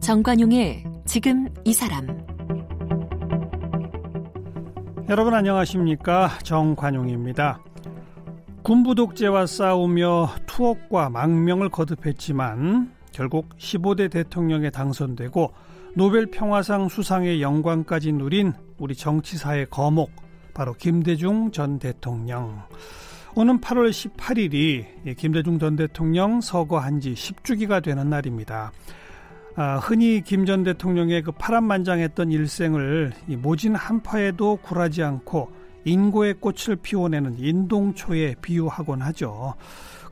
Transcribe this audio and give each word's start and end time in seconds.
정관용의 0.00 0.82
지금 1.06 1.46
이 1.64 1.72
사람 1.72 2.06
여러분 5.08 5.34
안녕하십니까 5.34 6.30
정관용입니다. 6.42 7.60
군부 8.62 8.94
독재와 8.94 9.46
싸우며 9.46 10.30
투옥과 10.46 11.10
망명을 11.10 11.68
거듭했지만 11.68 12.92
결국 13.12 13.48
15대 13.56 14.10
대통령에 14.10 14.70
당선되고 14.70 15.52
노벨 15.96 16.26
평화상 16.26 16.88
수상의 16.88 17.42
영광까지 17.42 18.12
누린 18.12 18.52
우리 18.80 18.94
정치사의 18.96 19.66
거목 19.68 20.10
바로 20.54 20.72
김대중 20.72 21.52
전 21.52 21.78
대통령. 21.78 22.62
오는 23.34 23.60
8월 23.60 23.90
18일이 23.90 25.16
김대중 25.16 25.58
전 25.58 25.76
대통령 25.76 26.40
서거한 26.40 26.98
지 26.98 27.12
10주기가 27.12 27.82
되는 27.82 28.08
날입니다. 28.08 28.72
아, 29.54 29.76
흔히 29.76 30.22
김 30.22 30.46
전 30.46 30.64
대통령의 30.64 31.22
그 31.22 31.30
파란만장했던 31.32 32.30
일생을 32.30 33.12
모진 33.38 33.74
한파에도 33.74 34.56
굴하지 34.56 35.02
않고 35.02 35.50
인고의 35.84 36.34
꽃을 36.40 36.76
피워내는 36.82 37.38
인동초에 37.38 38.36
비유하곤 38.40 39.02
하죠. 39.02 39.54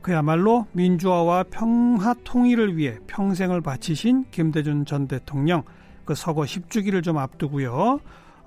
그야말로 0.03 0.67
민주화와 0.73 1.45
평화 1.49 2.13
통일을 2.23 2.77
위해 2.77 2.99
평생을 3.07 3.61
바치신 3.61 4.25
김대중 4.29 4.85
전 4.85 5.07
대통령 5.07 5.63
그 6.05 6.13
서거 6.13 6.43
10주기를 6.43 7.03
좀 7.03 7.17
앞두고요. 7.17 7.99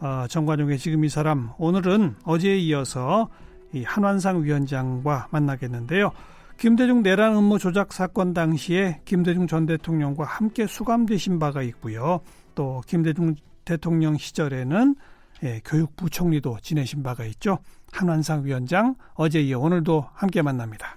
어, 0.03 0.27
정관용의 0.29 0.79
지금 0.79 1.05
이 1.05 1.09
사람 1.09 1.51
오늘은 1.59 2.17
어제에 2.25 2.59
이어서 2.59 3.29
이 3.73 3.85
한완상 3.85 4.43
위원장과 4.43 5.29
만나겠는데요. 5.31 6.11
김대중 6.59 7.03
내란 7.03 7.37
음모 7.37 7.59
조작 7.59 7.93
사건 7.93 8.35
당시에 8.35 9.01
김대중 9.05 9.47
전 9.47 9.65
대통령과 9.65 10.25
함께 10.25 10.67
수감되신 10.67 11.39
바가 11.39 11.63
있고요. 11.63 12.21
또 12.57 12.83
김대중 12.87 13.37
대통령 13.65 14.19
시절에는 14.19 14.97
예, 15.45 15.61
교육부총리도 15.65 16.59
지내신 16.63 17.05
바가 17.05 17.25
있죠. 17.27 17.59
한완상 17.93 18.45
위원장 18.45 18.97
어제 19.15 19.41
이어 19.41 19.61
오늘도 19.61 20.05
함께 20.15 20.43
만납니다. 20.43 20.97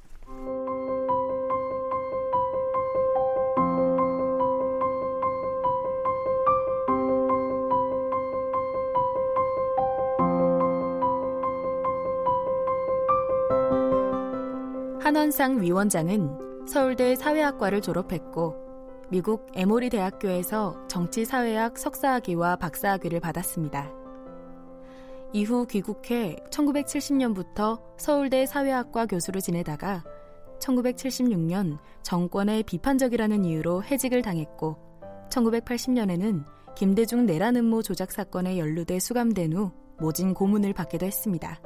한원상 15.26 15.60
위원장은 15.60 16.68
서울대 16.68 17.16
사회학과를 17.16 17.82
졸업했고 17.82 18.56
미국 19.10 19.48
에모리 19.56 19.90
대학교에서 19.90 20.88
정치사회학 20.88 21.80
석사학위와 21.80 22.58
박사학위를 22.58 23.22
받았습니다. 23.22 23.92
이후 25.34 25.66
귀국해 25.66 26.36
1970년부터 26.52 27.82
서울대 27.98 28.46
사회학과 28.46 29.08
교수로 29.08 29.40
지내다가 29.40 30.04
1976년 30.60 31.80
정권의 32.04 32.62
비판적이라는 32.62 33.46
이유로 33.46 33.84
해직을 33.84 34.22
당했고 34.22 34.78
1980년에는 35.32 36.46
김대중 36.76 37.26
내란 37.26 37.56
음모 37.56 37.82
조작 37.82 38.12
사건에 38.12 38.60
연루돼 38.60 39.00
수감된 39.00 39.54
후 39.54 39.72
모진 39.98 40.36
고문을 40.36 40.74
받기도 40.74 41.08
했습니다. 41.08 41.60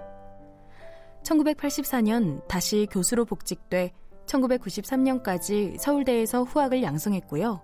1984년 1.24 2.48
다시 2.48 2.88
교수로 2.92 3.26
복직돼 3.26 3.92
1993년까지 4.26 5.78
서울대에서 5.78 6.44
후학을 6.44 6.84
양성했고요. 6.84 7.62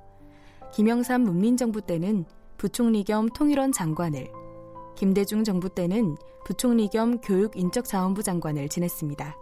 김영삼 0.73 1.21
문민정부 1.21 1.81
때는 1.81 2.25
부총리 2.57 3.03
겸 3.03 3.29
통일원 3.29 3.71
장관을, 3.71 4.31
김대중 4.95 5.43
정부 5.43 5.69
때는 5.69 6.15
부총리 6.45 6.87
겸 6.89 7.19
교육인적자원부 7.21 8.23
장관을 8.23 8.69
지냈습니다. 8.69 9.37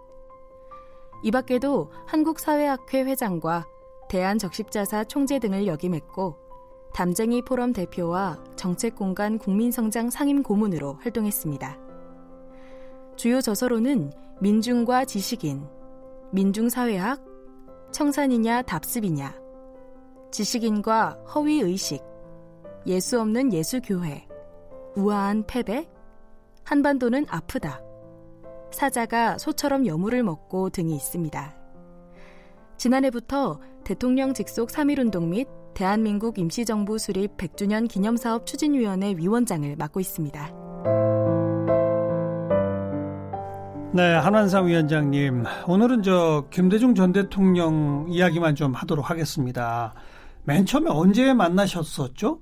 이 1.23 1.31
밖에도 1.31 1.91
한국사회학회 2.05 3.03
회장과 3.03 3.65
대한적십자사 4.09 5.05
총재 5.05 5.39
등을 5.39 5.67
역임했고 5.67 6.38
담쟁이 6.93 7.41
포럼 7.41 7.73
대표와 7.73 8.43
정책공간 8.55 9.39
국민성장 9.39 10.09
상임 10.09 10.43
고문으로 10.43 10.99
활동했습니다. 11.01 11.92
주요 13.16 13.41
저서로는 13.41 14.12
민중과 14.40 15.06
지식인, 15.06 15.66
민중사회학, 16.31 17.24
청산이냐 17.91 18.63
답습이냐, 18.63 19.35
지식인과 20.31 21.25
허위의식, 21.34 22.03
예수 22.88 23.22
없는 23.22 23.53
예수교회, 23.53 24.28
우아한 24.96 25.46
패배, 25.47 25.88
한반도는 26.63 27.25
아프다, 27.29 27.81
사자가 28.72 29.38
소처럼 29.38 29.85
여물을 29.85 30.24
먹고 30.24 30.69
등이 30.69 30.95
있습니다. 30.95 31.56
지난해부터 32.78 33.59
대통령 33.84 34.34
직속 34.34 34.69
3.1운동 34.69 35.28
및 35.28 35.47
대한민국 35.74 36.38
임시정부 36.38 36.97
수립 36.97 37.38
100주년 37.38 37.88
기념사업 37.88 38.45
추진위원회 38.45 39.16
위원장을 39.18 39.75
맡고 39.75 40.00
있습니다. 40.00 41.12
네, 43.95 44.15
한완상 44.15 44.65
위원장님. 44.65 45.43
오늘은 45.67 46.01
저 46.01 46.47
김대중 46.49 46.95
전 46.95 47.13
대통령 47.13 48.07
이야기만 48.09 48.55
좀 48.55 48.73
하도록 48.73 49.07
하겠습니다. 49.07 49.93
맨 50.45 50.65
처음에 50.65 50.89
언제 50.89 51.31
만나셨었죠? 51.31 52.39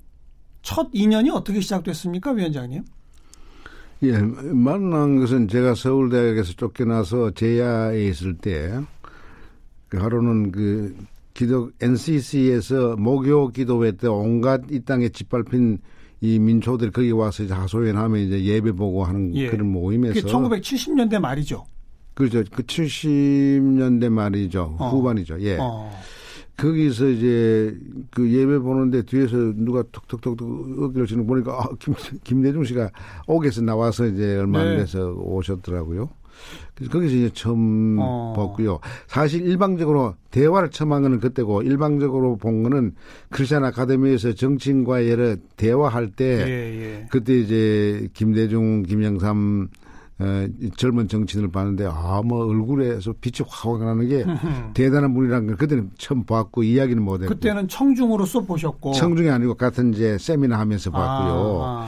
첫 0.61 0.88
인연이 0.94 1.29
어떻게 1.29 1.59
시작됐습니까, 1.59 2.31
위원장님? 2.31 2.85
예, 4.03 4.17
만난 4.17 5.19
것은 5.19 5.50
제가 5.50 5.75
서울대학에서 5.75 6.53
쫓겨나서 6.53 7.31
제야에 7.31 8.06
있을 8.06 8.38
때, 8.38 8.79
그 9.90 9.97
하루는 9.97 10.53
그 10.53 10.95
기도, 11.34 11.69
NCC에서 11.81 12.95
목요 12.95 13.50
기도회 13.50 13.91
때 13.91 14.07
온갖 14.07 14.61
이 14.72 14.79
땅에 14.85 15.09
짓밟힌 15.09 15.79
이 16.22 16.38
민초들이 16.38 16.92
거기 16.92 17.12
와서 17.12 17.44
이제 17.44 17.54
하소연하면 17.54 18.20
이제 18.20 18.44
예배 18.44 18.74
보고 18.74 19.04
하는 19.04 19.36
예. 19.36 19.50
그런 19.50 19.68
모임에서. 19.72 20.14
그게 20.14 20.32
1970년대 20.32 21.20
말이죠. 21.20 21.66
그렇죠. 22.14 22.44
그 22.52 22.62
70년대 22.64 24.09
말이죠. 24.09 24.76
어. 24.78 24.90
후반이죠. 24.90 25.42
예. 25.42 25.58
어. 25.59 25.92
거기서 26.58 27.08
이제 27.09 27.76
그 28.12 28.32
예배 28.32 28.59
보는데 28.59 29.02
뒤에서 29.02 29.36
누가 29.56 29.84
톡톡톡톡 29.92 30.84
어기를 30.84 31.08
치는 31.08 31.26
거 31.26 31.34
보니까 31.34 31.54
아, 31.54 31.68
김, 31.80 31.96
김대중 32.24 32.64
씨가 32.64 32.92
옥에서 33.26 33.62
나와서 33.62 34.06
이제 34.06 34.38
얼마 34.38 34.59
안 34.59 34.68
네. 34.68 34.78
돼서 34.78 35.00
네. 35.00 35.06
오셨더라고요. 35.06 36.08
그래서 36.75 36.92
거기서 36.92 37.16
이제 37.16 37.30
처음 37.34 37.97
어. 38.00 38.34
봤고요. 38.36 38.80
사실 39.08 39.46
일방적으로 39.46 40.16
대화를 40.31 40.69
처음 40.69 40.94
한 40.94 41.02
거는 41.02 41.19
그때고 41.19 41.62
일방적으로 41.62 42.38
본 42.38 42.64
거는 42.64 42.94
크리스천 43.30 43.64
아카데미에서 43.66 44.34
정치인과 44.34 45.09
여러 45.09 45.36
대화할 45.58 46.12
때 46.12 46.25
예, 46.25 46.81
예. 47.02 47.08
그때 47.09 47.40
이제 47.40 48.08
김대중, 48.14 48.84
김영삼 48.84 49.70
어, 50.20 50.47
젊은 50.78 51.08
정치인을 51.08 51.50
봤는데 51.52 51.86
아 51.88 52.22
뭐 52.24 52.46
얼굴에서 52.46 53.14
빛이 53.20 53.47
확 53.50 53.80
나는 53.84 54.08
게 54.08 54.24
대단한 54.75 55.14
분이라는 55.16 55.47
걸 55.47 55.56
그때는 55.58 55.90
처음 55.97 56.24
봤고 56.24 56.62
이야기는 56.62 57.02
못했고 57.02 57.34
그때는 57.34 57.68
청중으로서 57.68 58.41
보셨고 58.41 58.94
청중이 58.94 59.30
아니고 59.30 59.56
같은 59.56 59.94
이제 59.94 60.18
세미나 60.20 60.59
하면서 60.59 60.91
봤고요. 60.91 61.64
아, 61.64 61.86
아. 61.86 61.88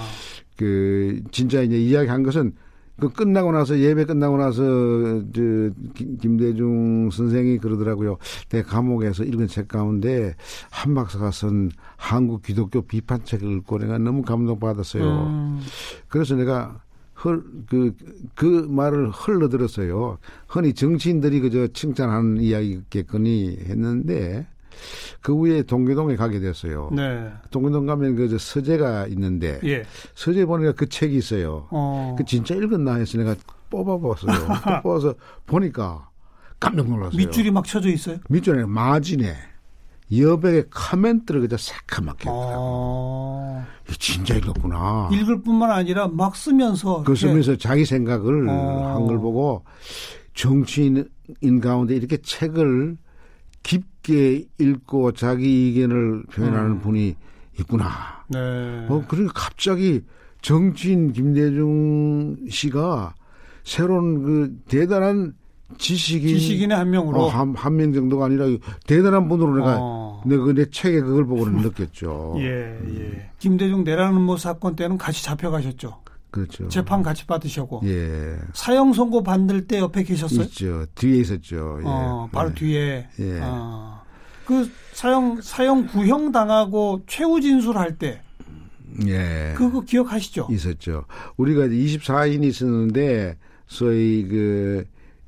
그 0.57 1.21
진짜 1.31 1.61
이제 1.61 1.77
이야기한 1.77 2.23
것은 2.23 2.53
그 2.99 3.09
끝나고 3.09 3.51
나서 3.51 3.77
예배 3.79 4.05
끝나고 4.05 4.37
나서 4.37 4.61
저 5.33 5.41
김대중 6.19 7.09
선생이 7.09 7.57
그러더라고요. 7.57 8.17
내 8.49 8.61
감옥에서 8.61 9.23
읽은 9.23 9.47
책 9.47 9.67
가운데 9.67 10.35
한 10.69 10.93
박사가 10.93 11.31
쓴 11.31 11.71
한국 11.97 12.43
기독교 12.43 12.81
비판 12.81 13.23
책을 13.23 13.51
읽고 13.57 13.79
내가 13.79 13.97
너무 13.97 14.21
감동받았어요. 14.21 15.03
음. 15.03 15.59
그래서 16.07 16.35
내가 16.35 16.81
헐, 17.23 17.43
그, 17.69 17.95
그 18.35 18.67
말을 18.69 19.09
흘러들었어요. 19.09 20.17
흔히 20.47 20.73
정치인들이 20.73 21.39
그저 21.39 21.67
칭찬하는 21.67 22.41
이야기겠거니 22.41 23.59
했는데 23.65 24.47
그 25.21 25.35
후에 25.35 25.63
동계동에 25.63 26.15
가게 26.15 26.39
됐어요. 26.39 26.89
네. 26.91 27.31
동계동 27.51 27.85
가면 27.85 28.15
그 28.15 28.37
서재가 28.37 29.07
있는데 29.07 29.59
예. 29.63 29.83
서재 30.15 30.45
보니까 30.45 30.73
그 30.73 30.87
책이 30.87 31.15
있어요. 31.15 31.67
어. 31.71 32.15
그 32.17 32.25
진짜 32.25 32.55
읽었나 32.55 32.95
해서 32.95 33.17
내가 33.17 33.35
뽑아봤어요. 33.69 34.81
뽑아서 34.83 35.15
보니까 35.45 36.09
깜짝 36.59 36.87
놀랐어요. 36.87 37.17
밑줄이 37.17 37.51
막 37.51 37.65
쳐져 37.65 37.89
있어요? 37.89 38.17
밑줄에 38.29 38.65
마진에 38.65 39.35
여백의 40.15 40.65
커멘트를 40.69 41.41
그저 41.41 41.57
새카맣게 41.57 42.29
어. 42.29 43.65
진짜 43.99 44.35
읽었구나. 44.35 45.09
읽을 45.11 45.41
뿐만 45.41 45.71
아니라 45.71 46.07
막 46.07 46.35
쓰면서 46.35 47.03
그 47.03 47.15
쓰면서 47.15 47.55
자기 47.55 47.85
생각을 47.85 48.49
어. 48.49 48.95
한걸 48.95 49.19
보고 49.19 49.63
정치인 50.33 51.07
가운데 51.61 51.95
이렇게 51.95 52.17
책을 52.17 52.97
깊게 53.63 54.45
읽고 54.59 55.13
자기 55.13 55.47
의견을 55.47 56.23
표현하는 56.31 56.71
음. 56.71 56.79
분이 56.81 57.15
있구나. 57.59 58.23
네. 58.27 58.39
어, 58.89 59.03
그러니까 59.07 59.33
갑자기 59.33 60.01
정치인 60.41 61.13
김대중 61.13 62.35
씨가 62.49 63.15
새로운 63.63 64.23
그 64.23 64.57
대단한 64.67 65.33
지식인, 65.77 66.27
지식인의 66.37 66.77
한 66.77 66.89
명으로 66.91 67.23
어, 67.23 67.27
한, 67.29 67.55
한명 67.55 67.93
정도가 67.93 68.25
아니라 68.25 68.45
대단한 68.85 69.27
분으로 69.27 69.55
내가 69.55 69.77
어. 69.79 70.21
내가 70.25 70.53
내 70.53 70.69
책에 70.69 70.99
그걸 71.01 71.25
보고는 71.25 71.61
느꼈죠. 71.61 72.35
예, 72.39 72.77
예. 72.99 73.29
김대중 73.39 73.83
내라는 73.83 74.21
모 74.21 74.37
사건 74.37 74.75
때는 74.75 74.97
같이 74.97 75.23
잡혀가셨죠. 75.23 76.02
그렇죠. 76.33 76.67
재판 76.67 77.03
같이 77.03 77.27
받으셨고 77.27 77.81
예. 77.85 78.35
사형 78.53 78.93
선고 78.93 79.21
받을 79.21 79.67
때 79.67 79.77
옆에 79.77 80.01
계셨어요. 80.01 80.41
있죠. 80.41 80.83
뒤에 80.95 81.19
있었죠. 81.19 81.77
예. 81.79 81.83
어, 81.85 82.27
바로 82.31 82.49
예. 82.49 82.53
뒤에. 82.55 83.07
예. 83.19 83.39
어. 83.39 84.01
그 84.43 84.67
사형 84.93 85.41
사형 85.43 85.85
구형 85.87 86.31
당하고 86.31 87.03
최후 87.05 87.39
진술할 87.39 87.99
때 87.99 88.23
예. 89.05 89.53
그거 89.55 89.81
기억하시죠? 89.81 90.47
있었죠. 90.49 91.05
우리가 91.37 91.67
24인이 91.67 92.45
있었는데 92.45 93.37
소위 93.67 94.27
그, 94.27 94.85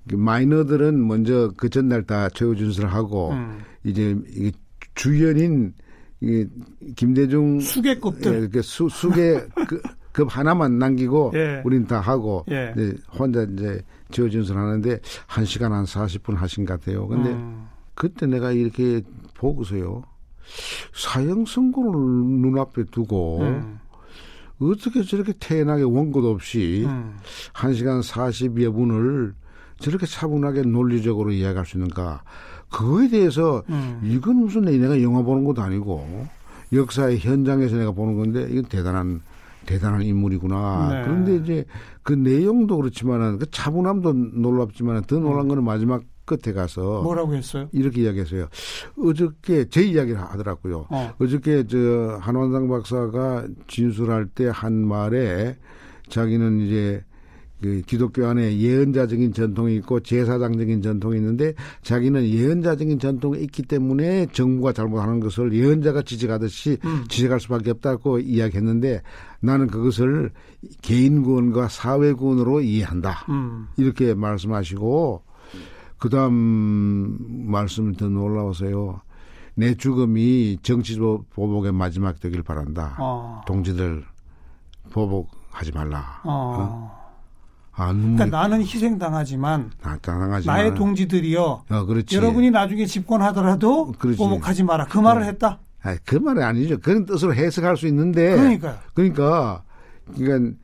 그 0.10 0.16
마이너들은 0.16 1.08
먼저 1.08 1.52
그 1.56 1.70
전날 1.70 2.02
다 2.04 2.30
최후 2.30 2.56
준수를 2.56 2.92
하고 2.92 3.30
음. 3.30 3.60
이제 3.84 4.18
이게 4.36 4.52
주연인 4.96 5.76
이 6.22 6.48
김대중 6.96 7.60
수계급들. 7.60 8.44
예, 8.44 8.48
그 8.48 8.64
수, 8.64 8.90
수계 8.90 9.46
그, 9.68 9.80
급 10.16 10.30
하나만 10.30 10.80
남기고 10.80 11.34
예. 11.36 11.62
우린 11.66 11.86
다 11.86 12.00
하고 12.00 12.46
예. 12.50 12.72
이제 12.74 12.96
혼자 13.20 13.44
이제 13.44 13.82
최후 14.12 14.30
준수를 14.30 14.62
하는데 14.62 14.98
한 15.28 15.44
시간 15.44 15.74
한 15.74 15.84
40분 15.84 16.38
하신 16.38 16.64
것 16.64 16.80
같아요. 16.80 17.06
근데 17.06 17.32
음. 17.32 17.68
그때 17.96 18.26
내가 18.26 18.54
이렇게 18.54 19.02
보고서요. 19.34 20.04
사형 20.94 21.44
선고를 21.44 21.92
눈앞에 21.92 22.86
두고 22.92 23.42
음. 23.42 23.80
어떻게 24.62 25.04
저렇게 25.04 25.34
태연하게 25.38 25.84
원고도 25.84 26.32
없이 26.32 26.86
음. 26.88 27.18
한시간 27.52 28.00
40여 28.00 28.74
분을 28.74 29.34
저렇게 29.80 30.06
차분하게 30.06 30.62
논리적으로 30.62 31.34
이야기할 31.34 31.66
수 31.66 31.76
있는가. 31.76 32.24
그거에 32.70 33.10
대해서 33.10 33.64
음. 33.68 34.00
이건 34.02 34.38
무슨 34.38 34.62
내가 34.62 35.02
영화 35.02 35.22
보는 35.24 35.44
것도 35.44 35.62
아니고 35.62 36.26
역사의 36.72 37.20
현장에서 37.20 37.76
내가 37.76 37.92
보는 37.92 38.16
건데 38.16 38.48
이건 38.50 38.64
대단한 38.64 39.20
대단한 39.66 40.02
인물이구나. 40.04 40.90
네. 40.92 41.02
그런데 41.04 41.36
이제 41.36 41.66
그 42.04 42.14
내용도 42.14 42.78
그렇지만은 42.78 43.38
그 43.40 43.50
차분함도 43.50 44.14
놀랍지만은 44.14 45.04
더 45.04 45.20
놀란 45.20 45.48
거는 45.48 45.64
마지막 45.64 46.04
끝에 46.26 46.54
가서 46.54 47.04
뭐라고 47.04 47.36
했어요? 47.36 47.70
이렇게 47.72 48.02
이야기했어요. 48.02 48.48
어저께 48.98 49.66
제 49.70 49.84
이야기를 49.84 50.20
하더라고요. 50.20 50.88
어. 50.90 51.14
어저께 51.20 51.66
저 51.68 52.18
한원상 52.22 52.68
박사가 52.68 53.48
진술할 53.68 54.28
때 54.28 54.48
한 54.50 54.74
말에 54.74 55.56
자기는 56.10 56.62
이제 56.62 57.04
그 57.62 57.82
기독교 57.88 58.26
안에 58.28 58.58
예언자적인 58.60 59.34
전통이 59.34 59.76
있고 59.78 60.00
제사장적인 60.02 60.82
전통이 60.82 61.18
있는데 61.18 61.54
자기는 61.84 62.26
예언자적인 62.26 63.00
전통이 63.00 63.42
있기 63.44 63.64
때문에 63.64 64.28
정부가 64.34 64.74
잘못하는 64.74 65.20
것을 65.20 65.54
예언자가 65.54 66.02
지적하듯이 66.02 66.78
음. 66.84 67.06
지적할 67.08 67.40
수밖에 67.40 67.72
없다고 67.72 68.20
이야기했는데 68.20 69.02
나는 69.46 69.68
그것을 69.68 70.32
개인 70.82 71.24
구원과 71.24 71.70
사회 71.70 72.14
구원으로 72.14 72.62
이해한다. 72.62 73.26
음. 73.30 73.68
이렇게 73.78 74.14
말씀하시고 74.14 75.24
그다음 75.98 77.18
말씀을 77.50 77.94
더 77.96 78.08
놀라워서요. 78.10 79.02
내 79.56 79.74
죽음이 79.76 80.58
정치 80.62 80.98
보복의 80.98 81.72
마지막 81.72 82.20
되길 82.20 82.44
바란다. 82.44 82.98
어. 83.00 83.42
동지들 83.48 84.04
보복하지 84.92 85.72
말라. 85.72 86.22
어. 86.26 86.92
아 87.72 87.92
눈물이 87.92 88.16
그러니까 88.16 88.38
나는 88.38 88.62
희생당하지만 88.62 89.72
나 89.82 89.98
마라. 90.46 90.74
동지들이여 90.74 91.42
어. 91.70 91.86
여러분이 92.14 92.52
나중에 92.52 92.86
집권하더라도 92.86 93.92
그렇지. 93.94 94.18
보복하지 94.18 94.64
마라. 94.64 94.86
그 94.86 94.98
말을 94.98 95.24
어. 95.24 95.26
했다. 95.26 95.60
아니, 95.86 96.00
그 96.04 96.16
말은 96.16 96.42
아니죠. 96.42 96.80
그런 96.80 97.06
뜻으로 97.06 97.36
해석할 97.36 97.78
수 97.78 97.86
있는데. 97.88 98.36
그러니까요. 98.36 98.78
그러니까 98.96 99.64
그러니까 100.18 100.56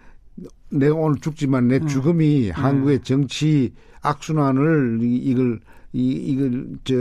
내가 0.70 0.96
오늘 0.96 1.20
죽지만 1.20 1.66
음. 1.66 1.68
내 1.68 1.80
죽음이 1.86 2.50
한국의 2.50 3.02
정치 3.04 3.74
악순환을 4.02 5.00
이- 5.04 5.16
이걸 5.18 5.60
이 5.94 6.10
이걸 6.12 6.68
저 6.84 6.96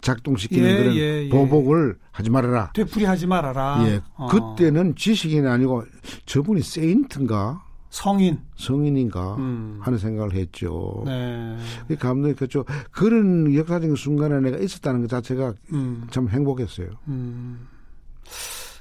작동시키는 0.00 0.68
예, 0.68 0.76
그런 0.78 0.94
예, 0.96 1.24
예. 1.24 1.28
보복을 1.28 1.96
하지 2.10 2.30
말아라. 2.30 2.72
되풀이하지 2.74 3.26
말아라. 3.28 3.84
예, 3.86 4.00
어. 4.14 4.26
그때는 4.28 4.94
지식인이 4.96 5.46
아니고 5.46 5.84
저분이 6.26 6.62
세인트인가 6.62 7.62
성인. 7.90 8.38
성인인가 8.56 9.36
음. 9.36 9.78
하는 9.80 9.98
생각을 9.98 10.34
했죠. 10.34 11.02
네. 11.06 11.56
그 11.86 11.96
감동이 11.96 12.34
컸죠. 12.34 12.64
그런 12.90 13.54
역사적인 13.54 13.96
순간에 13.96 14.40
내가 14.40 14.58
있었다는 14.58 15.02
것 15.02 15.08
자체가 15.08 15.54
음. 15.72 16.06
참 16.10 16.28
행복했어요. 16.28 16.90
음. 17.08 17.66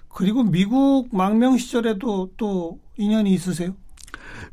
그리고 0.09 0.44
미국 0.44 1.15
망명 1.15 1.57
시절에도 1.57 2.31
또 2.38 2.80
인연이 2.98 3.33
있으세요? 3.33 3.75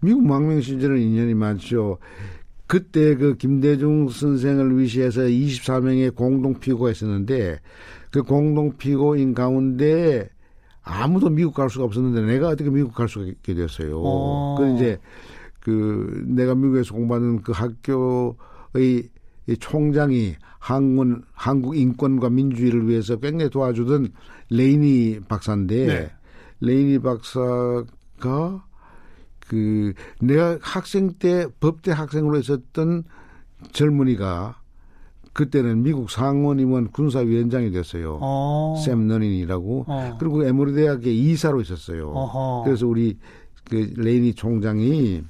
미국 0.00 0.26
망명 0.26 0.60
시절은 0.60 1.00
인연이 1.00 1.34
많죠. 1.34 1.98
그때 2.66 3.14
그 3.16 3.36
김대중 3.36 4.08
선생을 4.08 4.78
위시해서 4.78 5.22
24명의 5.22 6.14
공동 6.14 6.58
피고가 6.58 6.90
있었는데 6.90 7.60
그 8.10 8.22
공동 8.22 8.76
피고인 8.76 9.34
가운데 9.34 10.28
아무도 10.84 11.30
미국 11.30 11.54
갈 11.54 11.70
수가 11.70 11.84
없었는데 11.86 12.22
내가 12.22 12.48
어떻게 12.48 12.70
미국 12.70 12.94
갈 12.94 13.08
수가 13.08 13.24
있게 13.26 13.54
됐어요. 13.54 14.00
어. 14.02 14.56
그 14.58 14.74
이제 14.74 14.98
그 15.60 16.22
내가 16.26 16.54
미국에서 16.54 16.94
공부하는 16.94 17.42
그 17.42 17.52
학교의 17.52 19.08
이 19.46 19.56
총장이 19.58 20.36
한국 20.58 21.22
한국 21.32 21.76
인권과 21.76 22.30
민주주의를 22.30 22.88
위해서 22.88 23.16
굉장히 23.16 23.50
도와주던 23.50 24.12
레이니 24.50 25.20
박사인데 25.28 25.86
네. 25.86 26.10
레이니 26.60 26.98
박사가 27.00 28.64
그 29.46 29.92
내가 30.20 30.58
학생 30.60 31.12
때 31.18 31.46
법대 31.60 31.92
학생으로 31.92 32.38
있었던 32.38 33.04
젊은이가 33.72 34.60
그때는 35.34 35.82
미국 35.82 36.10
상원의원 36.10 36.90
군사위원장이 36.92 37.72
됐어요. 37.72 38.18
어. 38.22 38.80
샘 38.84 39.06
너닌이라고. 39.08 39.84
어. 39.88 40.16
그리고 40.18 40.44
에모리 40.44 40.72
대학의 40.74 41.14
이사로 41.18 41.60
있었어요. 41.60 42.08
어허. 42.08 42.62
그래서 42.64 42.86
우리 42.86 43.18
그 43.68 43.92
레이니 43.96 44.34
총장이 44.34 45.22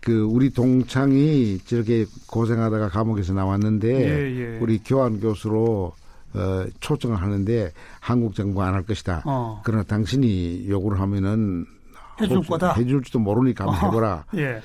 그 0.00 0.22
우리 0.22 0.50
동창이 0.50 1.58
저렇게 1.64 2.06
고생하다가 2.28 2.88
감옥에서 2.90 3.32
나왔는데 3.32 3.88
예, 3.88 4.40
예. 4.54 4.58
우리 4.60 4.78
교환 4.78 5.18
교수로 5.18 5.92
어, 6.34 6.66
초청을 6.80 7.16
하는데 7.16 7.72
한국 8.00 8.34
정부 8.34 8.62
안할 8.62 8.82
것이다. 8.84 9.22
어. 9.24 9.60
그러나 9.64 9.82
당신이 9.82 10.66
요구를 10.68 11.00
하면 11.00 11.66
해줄 12.20 12.42
거다. 12.42 12.74
해줄지도 12.74 13.18
모르니까 13.18 13.64
한번. 13.66 13.88
해보라. 13.88 14.24
예. 14.36 14.60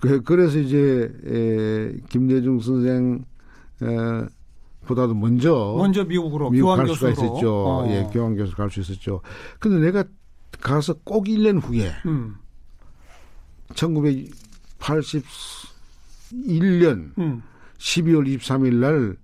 그, 0.00 0.22
그래서 0.22 0.58
이제 0.58 1.12
에, 1.26 2.00
김대중 2.08 2.60
선생 2.60 3.24
에, 3.82 4.26
보다도 4.86 5.14
먼저 5.14 5.74
먼저 5.78 6.04
미국으로 6.04 6.50
미국 6.50 6.66
교환 6.66 6.78
갈 6.78 6.88
수가 6.88 7.10
교수로. 7.10 7.26
있었죠. 7.26 7.54
어. 7.66 7.86
예, 7.88 8.08
교환 8.12 8.34
교수 8.36 8.54
갈 8.56 8.70
수 8.70 8.80
있었죠. 8.80 9.20
근데 9.60 9.78
내가 9.86 10.04
가서 10.60 10.94
꼭 11.04 11.26
1년 11.26 11.62
후에 11.62 11.90
음. 12.06 12.36
1981년 16.32 17.12
음. 17.18 17.42
12월 17.78 18.38
23일 18.38 18.74
날 18.74 19.16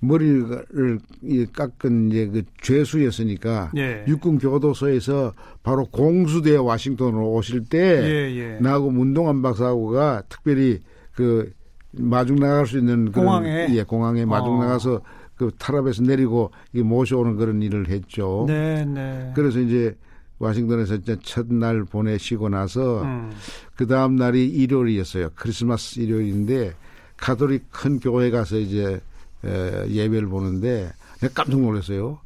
머리를 0.00 0.98
이 1.22 1.46
깎은 1.46 2.08
이제 2.10 2.26
그 2.26 2.42
죄수였으니까 2.62 3.72
예. 3.76 4.04
육군 4.06 4.38
교도소에서 4.38 5.32
바로 5.62 5.86
공수대 5.86 6.56
워싱턴으로 6.56 7.32
오실 7.32 7.64
때 7.64 7.78
예, 8.04 8.36
예. 8.36 8.58
나하고 8.60 8.90
문동환 8.90 9.40
박사하고가 9.42 10.22
특별히 10.28 10.80
그 11.14 11.50
마중 11.98 12.36
나갈 12.36 12.66
수 12.66 12.78
있는 12.78 13.10
그런 13.12 13.26
공항에? 13.26 13.68
예, 13.70 13.82
공항에 13.82 14.24
마중 14.24 14.58
어. 14.58 14.64
나가서 14.64 15.00
그 15.36 15.50
타랍에서 15.58 16.02
내리고 16.02 16.50
이 16.72 16.82
모셔오는 16.82 17.36
그런 17.36 17.62
일을 17.62 17.88
했죠. 17.88 18.44
네, 18.48 18.84
네. 18.84 19.32
그래서 19.34 19.60
이제 19.60 19.96
워싱턴에서 20.38 20.96
이제 20.96 21.16
첫날 21.22 21.84
보내시고 21.84 22.48
나서 22.48 23.02
음. 23.02 23.30
그 23.74 23.86
다음 23.86 24.16
날이 24.16 24.46
일요일이었어요. 24.46 25.30
크리스마스 25.34 26.00
일요일인데 26.00 26.74
가톨릭 27.16 27.70
큰 27.70 28.00
교회 28.00 28.30
가서 28.30 28.56
이제 28.58 29.00
에, 29.44 29.88
예배를 29.88 30.28
보는데 30.28 30.90
내가 31.20 31.34
깜짝 31.34 31.60
놀랐어요. 31.60 32.18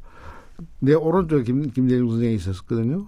내 0.79 0.93
오른쪽에 0.93 1.43
김, 1.43 1.69
김대중 1.71 2.09
선생이 2.09 2.35
있었거든요. 2.35 3.07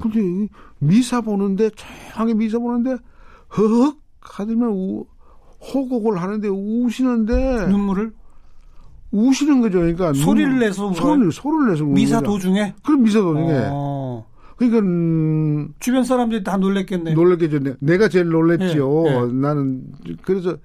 근데 0.00 0.48
미사 0.78 1.20
보는데 1.20 1.70
조용하게 1.70 2.34
미사 2.34 2.58
보는데 2.58 2.96
헉 3.56 3.96
하더만 4.20 4.68
우, 4.70 5.06
호곡을 5.60 6.20
하는데 6.20 6.48
우시는데 6.48 7.66
눈물을 7.68 8.12
우시는 9.10 9.60
거죠. 9.60 9.78
그러니까 9.78 10.12
소리를 10.12 10.50
눈, 10.50 10.58
내서 10.60 10.92
소리를 10.92 11.32
소리를 11.32 11.70
내서 11.72 11.84
미사. 11.84 12.20
도중에 12.20 12.74
그럼 12.84 13.02
미사 13.02 13.20
도중에 13.20 13.68
어. 13.70 14.26
그러니까 14.56 14.80
음, 14.80 15.72
주변 15.78 16.04
사람들이 16.04 16.42
다 16.44 16.56
놀랬겠네요. 16.56 17.14
놀랬겠죠. 17.14 17.76
내가 17.80 18.08
제일 18.08 18.28
놀랬죠. 18.28 19.04
예, 19.06 19.12
예. 19.12 19.32
나는 19.32 19.84
그래서 20.22 20.56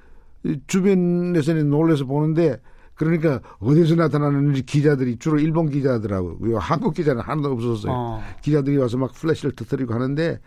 주변에서는 0.67 1.69
놀래서 1.69 2.05
보는데 2.05 2.59
그러니까 2.95 3.39
어디서 3.59 3.95
나타나는지 3.95 4.63
기자들이 4.63 5.17
주로 5.17 5.39
일본 5.39 5.69
기자들하고 5.69 6.57
한국 6.59 6.93
기자는 6.93 7.21
하나도 7.21 7.51
없었어요. 7.51 7.91
어. 7.93 8.23
기자들이 8.41 8.77
와서 8.77 8.97
막 8.97 9.13
플래시를 9.13 9.53
터뜨리고 9.53 9.93
하는데 9.93 10.39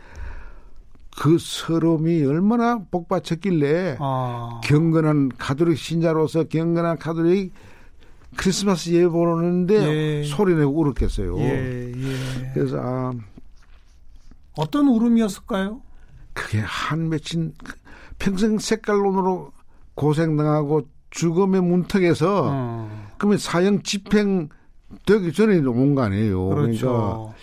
그 1.19 1.39
서러움이 1.39 2.25
얼마나 2.25 2.79
복받쳤길래 2.91 3.97
아. 4.01 4.61
경건한 4.65 5.31
가톨릭 5.39 5.79
신자로서 5.79 6.45
경건한 6.45 6.99
가톨릭 6.99 7.53
크리스마스 8.37 8.91
예배 8.91 9.09
보는데 9.09 10.21
예. 10.21 10.25
소리내고 10.25 10.71
울었겠어요. 10.79 11.39
예, 11.39 11.93
예. 11.97 12.51
그래서 12.53 12.77
아 12.79 13.13
어떤 14.59 14.89
울음이었을까요? 14.89 15.81
그게 16.35 16.59
한 16.61 17.09
맺힌 17.09 17.55
평생 18.19 18.59
색깔론으로 18.59 19.53
고생당하고 19.95 20.83
죽음의 21.11 21.63
문턱에서 21.63 22.43
어. 22.53 23.09
그러면 23.17 23.39
사형 23.39 23.83
집행 23.83 24.51
되기 25.07 25.33
전에 25.33 25.57
온 25.59 25.95
거 25.95 26.03
아니에요. 26.03 26.47
그렇죠. 26.49 26.87
그러니까 26.87 27.35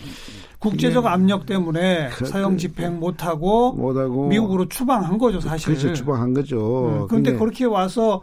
국제적 0.70 1.06
압력 1.06 1.46
때문에 1.46 2.08
그- 2.10 2.26
사형 2.26 2.56
집행 2.58 2.98
못하고 2.98 3.72
못하고 3.74 4.28
미국으로 4.28 4.68
추방한 4.68 5.18
거죠, 5.18 5.40
사실. 5.40 5.74
그렇죠. 5.74 5.92
추방한 5.94 6.32
거죠. 6.34 7.02
음, 7.02 7.06
그런데 7.08 7.34
그렇게 7.34 7.64
와서 7.64 8.22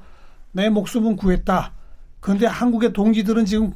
내 0.51 0.69
목숨은 0.69 1.15
구했다. 1.15 1.71
그런데 2.19 2.45
한국의 2.45 2.93
동지들은 2.93 3.45
지금 3.45 3.71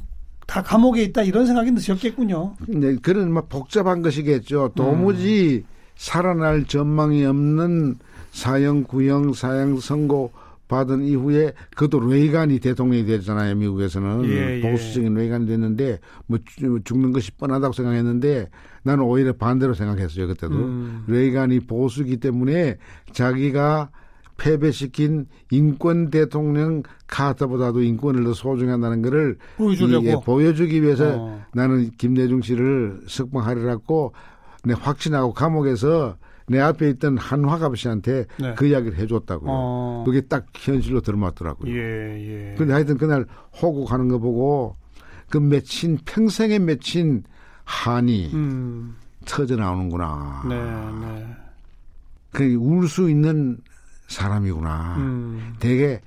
다 0.46 0.62
감옥에 0.62 1.02
있다 1.04 1.22
이런 1.22 1.46
생각이 1.46 1.74
드셨겠군요. 1.74 2.54
이제 2.68 2.96
그런 3.02 3.32
막 3.32 3.48
복잡한 3.48 4.02
것이겠죠. 4.02 4.72
도무지 4.74 5.64
음. 5.64 5.68
살아날 5.96 6.64
전망이 6.66 7.24
없는 7.24 7.96
사형 8.32 8.84
구형 8.84 9.32
사형 9.32 9.80
선고 9.80 10.30
받은 10.68 11.04
이후에 11.04 11.52
그것도 11.76 12.08
레이간이 12.08 12.58
대통령이 12.58 13.04
됐잖아요. 13.06 13.54
미국에서는 13.54 14.24
예, 14.26 14.56
예. 14.56 14.60
보수적인 14.60 15.14
레이간이 15.14 15.46
됐는데 15.46 16.00
뭐 16.26 16.38
죽- 16.44 16.84
죽는 16.84 17.12
것이 17.12 17.30
뻔하다고 17.32 17.72
생각했는데 17.72 18.48
나는 18.82 19.04
오히려 19.04 19.32
반대로 19.32 19.74
생각했어요. 19.74 20.26
그때도 20.28 20.54
음. 20.54 21.04
레이간이 21.06 21.60
보수기 21.60 22.16
때문에 22.18 22.78
자기가 23.12 23.90
패배시킨 24.38 25.26
인권 25.50 26.10
대통령 26.10 26.82
카터보다도 27.06 27.82
인권을 27.82 28.24
더 28.24 28.34
소중한다는 28.34 29.02
것을 29.02 29.38
보여주려고. 29.56 30.04
이- 30.04 30.08
예, 30.08 30.16
보여주기 30.24 30.82
위해서 30.82 31.14
어. 31.16 31.42
나는 31.54 31.90
김대중 31.96 32.42
씨를 32.42 33.00
석방하리라고 33.08 34.12
내 34.64 34.74
확신하고 34.78 35.32
감옥에서 35.32 36.16
내 36.48 36.60
앞에 36.60 36.88
있던 36.90 37.18
한화갑 37.18 37.76
씨한테 37.76 38.26
네. 38.38 38.54
그 38.54 38.66
이야기를 38.66 38.98
해줬다고요. 38.98 39.50
어. 39.50 40.04
그게 40.06 40.20
딱 40.22 40.46
현실로 40.54 41.00
들어맞더라고요. 41.00 41.72
예, 41.72 42.52
예. 42.52 42.54
근데 42.56 42.72
하여튼 42.72 42.96
그날 42.98 43.26
호국하는 43.60 44.08
거 44.08 44.18
보고 44.18 44.76
그 45.28 45.38
맺힌 45.38 45.98
평생에 46.04 46.58
맺힌 46.58 47.24
한이 47.64 48.30
음. 48.32 48.96
터져 49.24 49.56
나오는구나. 49.56 50.44
네, 50.48 50.54
네. 51.06 51.26
그울 52.30 52.88
수 52.88 53.10
있는 53.10 53.58
사람이구나. 54.06 54.96
음. 54.98 55.54
되게 55.58 56.00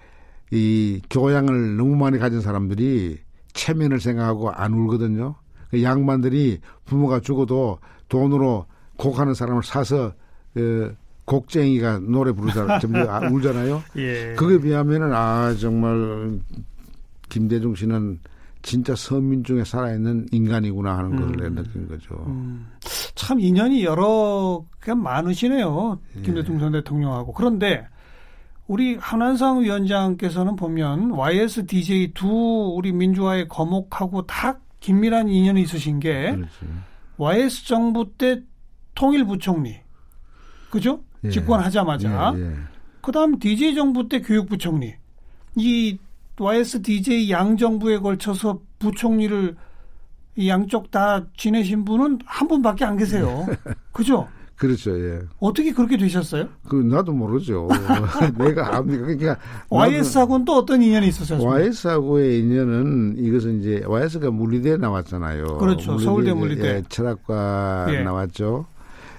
이 0.51 1.01
교양을 1.09 1.75
너무 1.75 1.95
많이 1.95 2.17
가진 2.17 2.39
사람들이 2.39 3.19
체면을 3.53 3.99
생각하고 3.99 4.51
안 4.51 4.73
울거든요. 4.73 5.35
그 5.69 5.83
양반들이 5.83 6.59
부모가 6.85 7.19
죽어도 7.19 7.79
돈으로 8.07 8.65
곡하는 8.95 9.33
사람을 9.33 9.63
사서 9.63 10.13
어, 10.57 10.91
곡쟁이가 11.25 11.99
노래 11.99 12.31
부르잖아요. 12.31 12.79
아, 13.09 13.19
울잖아요. 13.29 13.83
예. 13.97 14.33
그에 14.35 14.59
비하면은 14.59 15.13
아 15.13 15.53
정말 15.59 16.39
김대중 17.29 17.75
씨는 17.75 18.19
진짜 18.61 18.95
서민 18.95 19.43
중에 19.43 19.63
살아있는 19.63 20.27
인간이구나 20.31 20.97
하는 20.97 21.15
걸 21.15 21.23
음. 21.29 21.31
내 21.37 21.61
느낀 21.61 21.87
거죠. 21.87 22.15
음, 22.27 22.67
참 23.15 23.39
인연이 23.39 23.83
여러 23.83 24.65
개 24.81 24.93
많으시네요. 24.93 25.99
김대중 26.23 26.59
전 26.59 26.71
대통령하고. 26.73 27.33
그런데 27.33 27.87
우리 28.67 28.95
한한상 28.95 29.61
위원장께서는 29.61 30.55
보면 30.55 31.11
YSDJ 31.11 32.13
두 32.13 32.27
우리 32.75 32.91
민주화의 32.91 33.47
거목하고 33.47 34.25
다 34.25 34.59
긴밀한 34.79 35.29
인연이 35.29 35.61
있으신 35.61 35.99
게 35.99 36.31
그렇죠. 36.31 36.49
YS 37.17 37.67
정부 37.67 38.11
때 38.17 38.41
통일부총리. 38.95 39.79
그죠? 40.69 41.01
예. 41.23 41.29
집권하자마자. 41.29 42.33
예, 42.35 42.41
예. 42.41 42.53
그다음 43.01 43.39
DJ 43.39 43.75
정부 43.75 44.07
때 44.07 44.21
교육부 44.21 44.57
총리. 44.57 44.93
이 45.55 45.97
YS 46.39 46.81
DJ 46.81 47.31
양 47.31 47.57
정부에 47.57 47.99
걸쳐서 47.99 48.59
부총리를 48.79 49.55
이 50.37 50.49
양쪽 50.49 50.89
다 50.89 51.25
지내신 51.35 51.83
분은 51.83 52.19
한 52.25 52.47
분밖에 52.47 52.85
안 52.85 52.97
계세요. 52.97 53.45
그죠? 53.91 54.27
그렇죠. 54.55 54.97
예. 54.99 55.21
어떻게 55.39 55.71
그렇게 55.71 55.97
되셨어요? 55.97 56.47
그 56.67 56.75
나도 56.75 57.13
모르죠. 57.13 57.67
내가 58.37 58.75
압니까? 58.75 59.05
그러니까 59.05 59.37
YS하고는 59.69 60.45
또 60.45 60.57
어떤 60.57 60.81
인연이 60.81 61.07
있으셨어요? 61.07 61.47
YS하고의 61.47 62.39
인연은 62.39 63.15
이것은 63.17 63.59
이제 63.59 63.81
YS가 63.85 64.31
물리대 64.31 64.77
나왔잖아요. 64.77 65.57
그렇죠. 65.57 65.97
서울대 65.97 66.31
이제, 66.31 66.39
물리대. 66.39 66.67
예, 66.67 66.83
철학과 66.89 67.87
예. 67.89 68.03
나왔죠. 68.03 68.65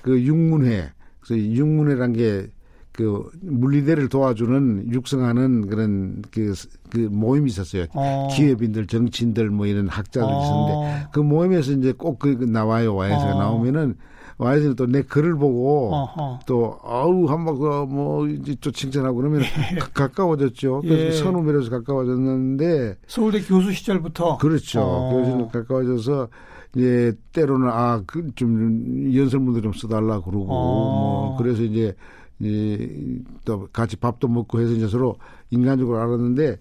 그 0.02 0.21
육문회. 0.23 0.90
육문회란 1.37 2.12
게 2.14 2.46
그 2.92 3.30
물리대를 3.40 4.08
도와주는 4.08 4.90
육성하는 4.92 5.68
그런 5.68 6.22
그, 6.32 6.52
그 6.90 6.99
모임이 6.99 7.49
있었어요. 7.49 7.84
어. 7.94 8.28
기업인들, 8.32 8.88
정치인들 8.88 9.49
뭐 9.49 9.66
이런 9.66 9.87
있었는데 10.28 10.72
어. 10.75 11.08
그 11.12 11.20
모임에서 11.20 11.70
이제 11.70 11.92
꼭 11.92 12.18
그 12.18 12.44
나와요. 12.44 12.96
YS가 12.96 13.37
어. 13.37 13.38
나오면은 13.38 13.94
YS는 14.38 14.75
또 14.75 14.87
내 14.87 15.02
글을 15.02 15.37
보고 15.37 15.94
어허. 15.94 16.40
또 16.46 16.78
아우 16.84 17.26
한번 17.26 17.58
그뭐 17.60 18.26
이제 18.26 18.56
또 18.60 18.72
칭찬하고 18.72 19.16
그러면 19.16 19.42
가- 19.78 20.08
가까워졌죠. 20.08 20.80
그래서 20.82 21.04
예. 21.06 21.12
선후배로서 21.12 21.70
가까워졌는데 21.70 22.96
서울대 23.06 23.40
교수 23.40 23.72
시절부터 23.72 24.38
그렇죠. 24.38 24.80
어. 24.82 25.10
교수는 25.14 25.49
가까워져서 25.49 26.28
이제 26.76 27.12
때로는 27.32 27.68
아 27.68 28.02
그 28.06 28.30
좀 28.36 29.12
연설문도 29.14 29.60
좀 29.60 29.72
써달라 29.72 30.20
그러고 30.20 30.46
어. 30.50 31.26
뭐 31.30 31.36
그래서 31.36 31.62
이제 31.62 31.94
이또 32.38 33.68
같이 33.72 33.96
밥도 33.96 34.28
먹고 34.28 34.60
해서 34.60 34.72
이제 34.72 34.88
서로 34.88 35.16
인간적으로 35.50 35.98
알았는데 35.98 36.58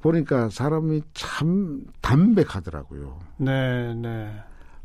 보니까 0.00 0.48
사람이 0.48 1.02
참 1.14 1.80
담백하더라고요. 2.00 3.18
네, 3.38 3.94
네. 3.94 4.28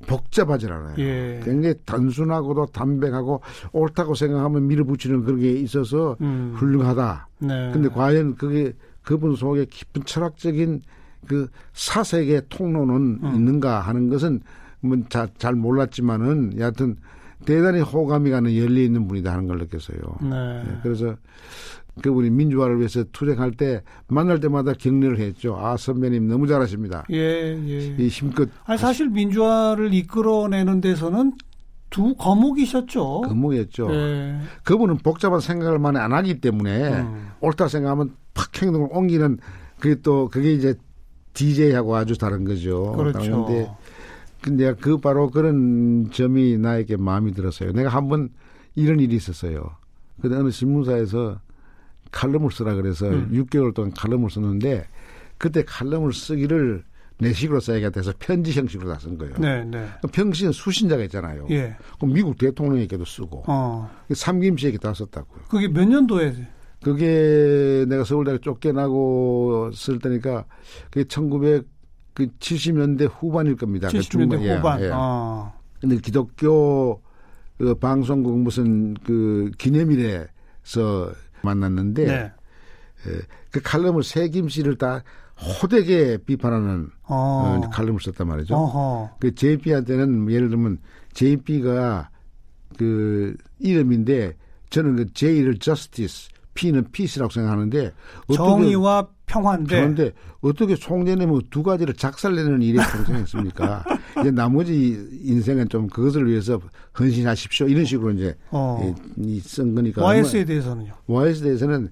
복잡하지 0.05 0.67
않아요. 0.67 0.93
예. 0.99 1.39
굉장히 1.43 1.73
단순하고도 1.85 2.67
담백하고 2.67 3.41
옳다고 3.71 4.13
생각하면 4.13 4.67
밀어붙이는 4.67 5.23
그런 5.23 5.39
게 5.39 5.51
있어서 5.53 6.15
음. 6.21 6.53
훌륭하다. 6.55 7.27
네. 7.39 7.71
근데 7.73 7.89
과연 7.89 8.35
그게 8.35 8.73
그분 9.01 9.35
속에 9.35 9.65
깊은 9.65 10.03
철학적인 10.05 10.81
그 11.25 11.47
사색의 11.73 12.43
통로는 12.49 13.19
음. 13.23 13.35
있는가 13.35 13.79
하는 13.79 14.09
것은 14.09 14.41
뭐잘 14.81 15.55
몰랐지만은 15.55 16.57
여하튼 16.57 16.97
대단히 17.45 17.81
호감이 17.81 18.29
가는 18.29 18.55
열려 18.55 18.81
있는 18.81 19.07
분이다 19.07 19.31
하는 19.31 19.47
걸 19.47 19.59
느꼈어요. 19.59 19.97
네. 20.21 20.63
예, 20.65 20.79
그래서 20.83 21.15
그분이 22.01 22.29
민주화를 22.29 22.77
위해서 22.77 23.03
투쟁할 23.11 23.51
때 23.51 23.81
만날 24.07 24.39
때마다 24.39 24.73
격려를 24.73 25.19
했죠. 25.19 25.57
아 25.57 25.77
선배님 25.77 26.27
너무 26.27 26.47
잘하십니다. 26.47 27.05
예, 27.11 27.57
예. 27.67 27.95
이 27.97 28.07
힘껏 28.07 28.49
아니 28.65 28.77
사실 28.77 29.09
민주화를 29.09 29.93
이끌어내는 29.93 30.81
데서는 30.81 31.33
두 31.89 32.15
거목이셨죠. 32.15 33.21
금목했죠. 33.21 33.87
예. 33.91 34.39
그분은 34.63 34.97
복잡한 34.97 35.39
생각을 35.39 35.79
많이 35.79 35.97
안 35.97 36.13
하기 36.13 36.39
때문에 36.41 37.01
음. 37.01 37.29
옳다 37.39 37.67
생각하면 37.67 38.13
팍 38.33 38.61
행동을 38.61 38.89
옮기는 38.91 39.39
그게 39.79 39.95
또 40.01 40.27
그게 40.27 40.53
이제 40.53 40.75
DJ하고 41.37 41.95
아주 41.95 42.17
다른 42.17 42.43
거죠. 42.43 42.93
그렇죠. 42.93 43.19
다른데 43.19 43.71
근데 44.41 44.73
그 44.75 44.97
바로 44.97 45.29
그런 45.29 46.09
점이 46.11 46.57
나에게 46.57 46.97
마음이 46.97 47.33
들었어요. 47.33 47.71
내가 47.73 47.89
한번 47.89 48.29
이런 48.75 48.99
일이 48.99 49.15
있었어요. 49.15 49.75
근데 50.21 50.35
어느 50.35 50.49
신문사에서 50.49 51.39
칼럼을 52.11 52.51
쓰라 52.51 52.73
그래서 52.75 53.07
음. 53.07 53.29
6개월 53.33 53.73
동안 53.73 53.91
칼럼을 53.93 54.29
썼는데 54.29 54.85
그때 55.37 55.63
칼럼을 55.63 56.13
쓰기를 56.13 56.83
내식으로 57.19 57.59
써야 57.59 57.89
돼서 57.89 58.13
편지 58.19 58.51
형식으로 58.53 58.89
다 58.91 58.97
쓴 58.99 59.17
거예요. 59.17 59.33
네, 59.39 59.63
네. 59.65 59.87
평시는 60.11 60.51
수신자가 60.51 61.03
있잖아요. 61.05 61.47
예. 61.49 61.75
그럼 61.97 62.13
미국 62.13 62.37
대통령에게도 62.37 63.05
쓰고 63.05 63.43
어. 63.47 63.89
삼김 64.11 64.57
씨에게 64.57 64.77
다 64.77 64.93
썼다고요. 64.93 65.43
그게 65.49 65.67
몇 65.67 65.87
년도에 65.87 66.33
그게 66.87 67.85
내가 67.89 68.05
서울대학 68.05 68.41
쫓겨나고 68.41 69.71
쓸 69.73 69.99
때니까 69.99 70.45
그게 70.89 71.03
1970년대 71.03 73.09
후반일 73.11 73.57
겁니다. 73.57 73.89
70년대 73.89 74.39
그 74.39 74.55
후반. 74.55 74.79
예, 74.79 74.85
예. 74.85 74.91
어. 74.93 75.53
근데 75.81 75.97
기독교 75.97 77.01
그 77.57 77.75
방송국 77.75 78.39
무슨 78.39 78.93
그 79.03 79.51
기념일에서 79.57 81.11
만났는데 81.41 82.05
네. 82.05 82.31
예, 83.07 83.19
그 83.51 83.59
칼럼을 83.61 84.03
세김 84.03 84.47
씨를 84.47 84.77
다 84.77 85.03
호되게 85.61 86.19
비판하는 86.25 86.89
어. 87.03 87.59
어, 87.65 87.69
칼럼을 87.69 87.99
썼단 87.99 88.29
말이죠. 88.29 88.55
어허. 88.55 89.17
그 89.19 89.35
JP한테는 89.35 90.31
예를 90.31 90.49
들면 90.49 90.77
JP가 91.13 92.11
그 92.77 93.35
이름인데 93.59 94.37
저는 94.69 94.95
그 94.95 95.13
J를 95.13 95.59
Justice, 95.59 96.29
P는 96.57 96.85
Peace라고 96.91 97.31
생각하는데 97.31 97.91
정의와 98.33 99.07
평화인데 99.27 99.75
그런데 99.75 100.11
어떻게 100.41 100.75
총재님은 100.75 101.41
두 101.51 101.61
가지를 101.61 101.93
작살내는 101.93 102.63
일에 102.63 102.81
동생했습니까? 102.95 103.83
이제 104.21 104.31
나머지 104.31 105.07
인생은 105.23 105.69
좀 105.69 105.87
그것을 105.87 106.27
위해서 106.27 106.59
헌신하십시오 106.99 107.67
이런 107.67 107.85
식으로 107.85 108.11
이제 108.11 108.35
어. 108.49 108.95
이, 109.17 109.39
쓴 109.39 109.75
거니까 109.75 110.03
YS에 110.03 110.45
대해서는요. 110.45 110.93
YS에 111.05 111.43
대해서는 111.43 111.89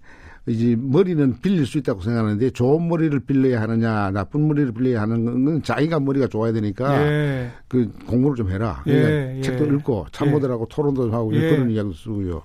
이제 0.48 0.75
머리는 0.79 1.39
빌릴 1.41 1.65
수 1.65 1.77
있다고 1.77 2.01
생각하는데 2.01 2.51
좋은 2.51 2.88
머리를 2.88 3.19
빌려야 3.22 3.62
하느냐 3.62 4.12
나쁜 4.12 4.48
머리를 4.48 4.74
빌려야 4.74 5.01
하는 5.01 5.45
건 5.45 5.63
자기가 5.63 6.00
머리가 6.00 6.27
좋아야 6.27 6.51
되니까 6.53 7.01
예. 7.01 7.51
그 7.67 7.91
공부를 8.07 8.36
좀 8.36 8.51
해라. 8.51 8.81
그러니까 8.84 9.10
예, 9.38 9.41
책도 9.41 9.67
예. 9.67 9.75
읽고 9.75 10.07
참모들하고 10.12 10.67
토론도 10.67 11.05
좀 11.05 11.13
하고 11.13 11.36
예. 11.36 11.50
그런 11.50 11.72
이야기도 11.72 11.95
쓰고요. 11.95 12.43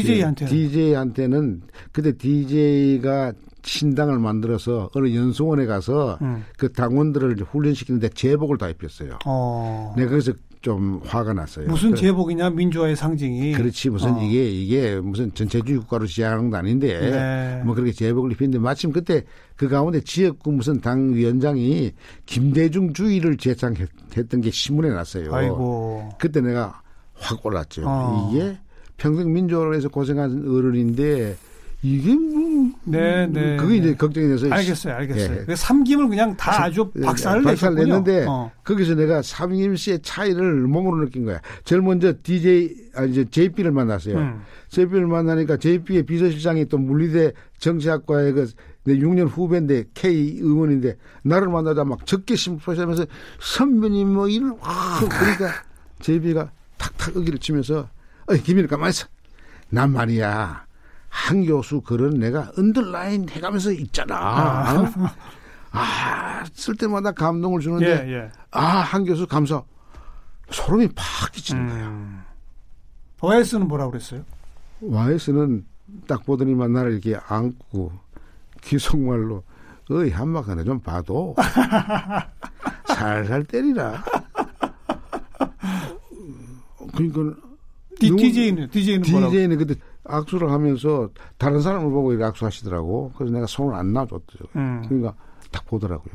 DJ한테는 0.00 0.52
DJ한테는 0.52 1.62
그때 1.92 2.12
DJ가 2.16 3.32
신당을 3.64 4.18
만들어서 4.18 4.90
어느 4.94 5.14
연수원에 5.14 5.66
가서 5.66 6.18
음. 6.22 6.44
그 6.58 6.72
당원들을 6.72 7.36
훈련시키는데 7.42 8.08
제복을 8.10 8.58
다 8.58 8.68
입혔어요. 8.68 9.18
어. 9.24 9.94
내가 9.96 10.10
그래서 10.10 10.32
좀 10.62 11.00
화가 11.04 11.32
났어요. 11.32 11.66
무슨 11.68 11.90
그래- 11.90 12.02
제복이냐 12.02 12.50
민주화의 12.50 12.94
상징이. 12.96 13.52
그렇지 13.52 13.90
무슨 13.90 14.14
어. 14.14 14.22
이게 14.22 14.48
이게 14.48 15.00
무슨 15.00 15.32
전체주의 15.34 15.78
국가로 15.80 16.06
시작한 16.06 16.50
건 16.50 16.60
아닌데 16.60 16.98
네. 17.10 17.62
뭐 17.64 17.74
그렇게 17.74 17.92
제복을 17.92 18.32
입혔는데 18.32 18.58
마침 18.58 18.92
그때 18.92 19.24
그 19.56 19.68
가운데 19.68 20.00
지역구 20.00 20.52
무슨 20.52 20.80
당 20.80 21.14
위원장이 21.14 21.92
김대중 22.26 22.92
주의를 22.92 23.36
제창했던 23.36 24.40
게 24.40 24.50
신문에 24.50 24.88
났어요. 24.90 25.32
아이고. 25.34 26.10
그때 26.18 26.40
내가 26.40 26.80
확 27.14 27.44
올랐죠. 27.44 27.82
어. 27.84 28.30
이게 28.32 28.56
평생 29.02 29.32
민주화를 29.32 29.74
해서 29.74 29.88
고생한 29.88 30.44
어른인데 30.48 31.36
이게 31.82 32.14
뭐 32.14 32.70
네, 32.84 33.26
네. 33.26 33.56
그게 33.56 33.78
이제 33.78 33.88
네. 33.90 33.96
걱정이 33.96 34.28
돼서 34.28 34.48
알겠어요, 34.48 34.94
알겠어요. 34.94 35.40
예. 35.40 35.44
그 35.44 35.56
삼김을 35.56 36.08
그냥 36.08 36.36
다 36.36 36.62
아주 36.62 36.88
예, 36.96 37.00
박살을 37.00 37.42
박살 37.42 37.74
내셨군요. 37.74 37.96
냈는데 37.98 38.26
어. 38.28 38.52
거기서 38.62 38.94
내가 38.94 39.20
삼김 39.20 39.74
씨의 39.74 40.02
차이를 40.02 40.68
몸으로 40.68 41.04
느낀 41.04 41.24
거야. 41.24 41.40
제일 41.64 41.82
먼저 41.82 42.14
DJ 42.22 42.76
아니 42.94 43.10
이제 43.10 43.24
JP를 43.28 43.72
만났어요. 43.72 44.16
음. 44.16 44.42
JP를 44.68 45.08
만나니까 45.08 45.56
JP의 45.56 46.04
비서실장이 46.04 46.66
또 46.66 46.78
물리대 46.78 47.32
정치학과의 47.58 48.32
그 48.32 48.52
6년 48.86 49.28
후배인데 49.28 49.86
K 49.94 50.38
의원인데 50.38 50.96
나를 51.24 51.48
만나자 51.48 51.82
막 51.82 52.06
적개심 52.06 52.58
표시하면서 52.58 53.06
선배님 53.40 54.14
뭐 54.14 54.28
이를 54.28 54.52
확 54.60 55.08
그러니까 55.08 55.64
JP가 55.98 56.52
탁탁 56.78 57.16
어기를 57.16 57.40
치면서 57.40 57.88
어이 58.30 58.42
김일 58.42 58.66
가만히 58.68 58.90
있어. 58.90 59.06
난 59.70 59.90
말이야. 59.92 60.66
한 61.08 61.44
교수 61.44 61.80
글은 61.82 62.18
내가 62.20 62.50
언더라인 62.56 63.28
해가면서 63.28 63.72
있잖아. 63.72 64.86
아, 65.72 66.44
쓸 66.52 66.74
때마다 66.76 67.12
감동을 67.12 67.60
예, 67.60 67.64
주는데 67.64 68.12
예. 68.12 68.30
아, 68.50 68.60
한 68.60 69.04
교수 69.04 69.26
감사. 69.26 69.62
소름이 70.50 70.88
팍 70.94 71.32
끼치는 71.32 71.68
거야. 71.68 71.88
음. 71.88 72.22
OS는 73.20 73.68
뭐라고 73.68 73.92
그랬어요? 73.92 74.24
YS는 74.80 75.64
딱 76.06 76.24
보더니만 76.26 76.72
나를 76.72 76.92
이렇게 76.92 77.16
안고 77.28 77.92
귀속말로 78.62 79.44
어이 79.90 80.10
한마카네 80.10 80.64
좀 80.64 80.80
봐도 80.80 81.34
살살 82.86 83.44
때리라. 83.44 84.02
그러니까 86.94 87.36
DJ는 88.00 88.70
DJ는 88.70 89.10
뭐라고? 89.10 89.32
DJ는 89.32 89.58
그때 89.58 89.74
악수를 90.04 90.50
하면서 90.50 91.08
다른 91.38 91.60
사람을 91.60 91.90
보고 91.90 92.12
이렇게 92.12 92.24
악수하시더라고. 92.24 93.12
그래서 93.16 93.32
내가 93.34 93.46
손을 93.46 93.74
안 93.74 93.92
놔줬죠. 93.92 94.38
음. 94.56 94.82
그러니까 94.88 95.14
딱 95.50 95.64
보더라고요. 95.66 96.14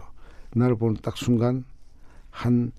나를 0.53 0.75
보는 0.77 0.97
딱 1.01 1.15
순간 1.17 1.63
한 2.29 2.71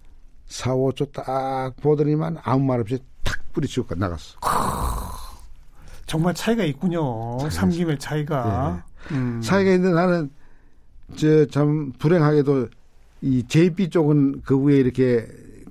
4, 0.47 0.75
5초 0.75 1.13
딱 1.13 1.75
보더니만 1.81 2.39
아무 2.43 2.65
말 2.65 2.81
없이 2.81 2.99
탁 3.23 3.39
뿌리치고 3.53 3.95
나갔어. 3.97 4.39
정말 6.07 6.35
차이가 6.35 6.65
있군요. 6.65 7.39
삼김의 7.51 7.99
차이가. 7.99 8.85
음. 9.11 9.41
차이가 9.43 9.71
있는데 9.73 9.95
나는 9.95 10.31
저 11.17 11.47
참 11.51 11.93
불행하게도 11.99 12.69
이 13.23 13.43
JP 13.47 13.91
쪽은 13.91 14.43
그 14.45 14.59
위에 14.63 14.77
이렇게 14.77 15.27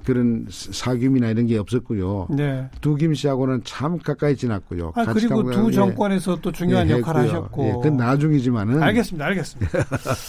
그런 0.08 0.46
사귐이나 0.48 1.30
이런 1.32 1.48
게 1.48 1.58
없었고요. 1.58 2.28
네. 2.30 2.70
두김 2.80 3.13
씨하고는 3.13 3.63
참 3.65 4.00
가까이 4.00 4.38
지났고요. 4.38 4.93
아, 4.96 5.04
그리고 5.04 5.52
두 5.52 5.67
예, 5.67 5.72
정권에서 5.74 6.38
또 6.38 6.50
중요한 6.50 6.89
예, 6.89 6.93
역할을 6.93 7.24
했고요. 7.26 7.39
하셨고. 7.39 7.67
예, 7.67 7.72
그건 7.74 7.98
나중이지만은 7.98 8.82
알겠습니다. 8.82 9.26
알겠습니다. 9.26 9.80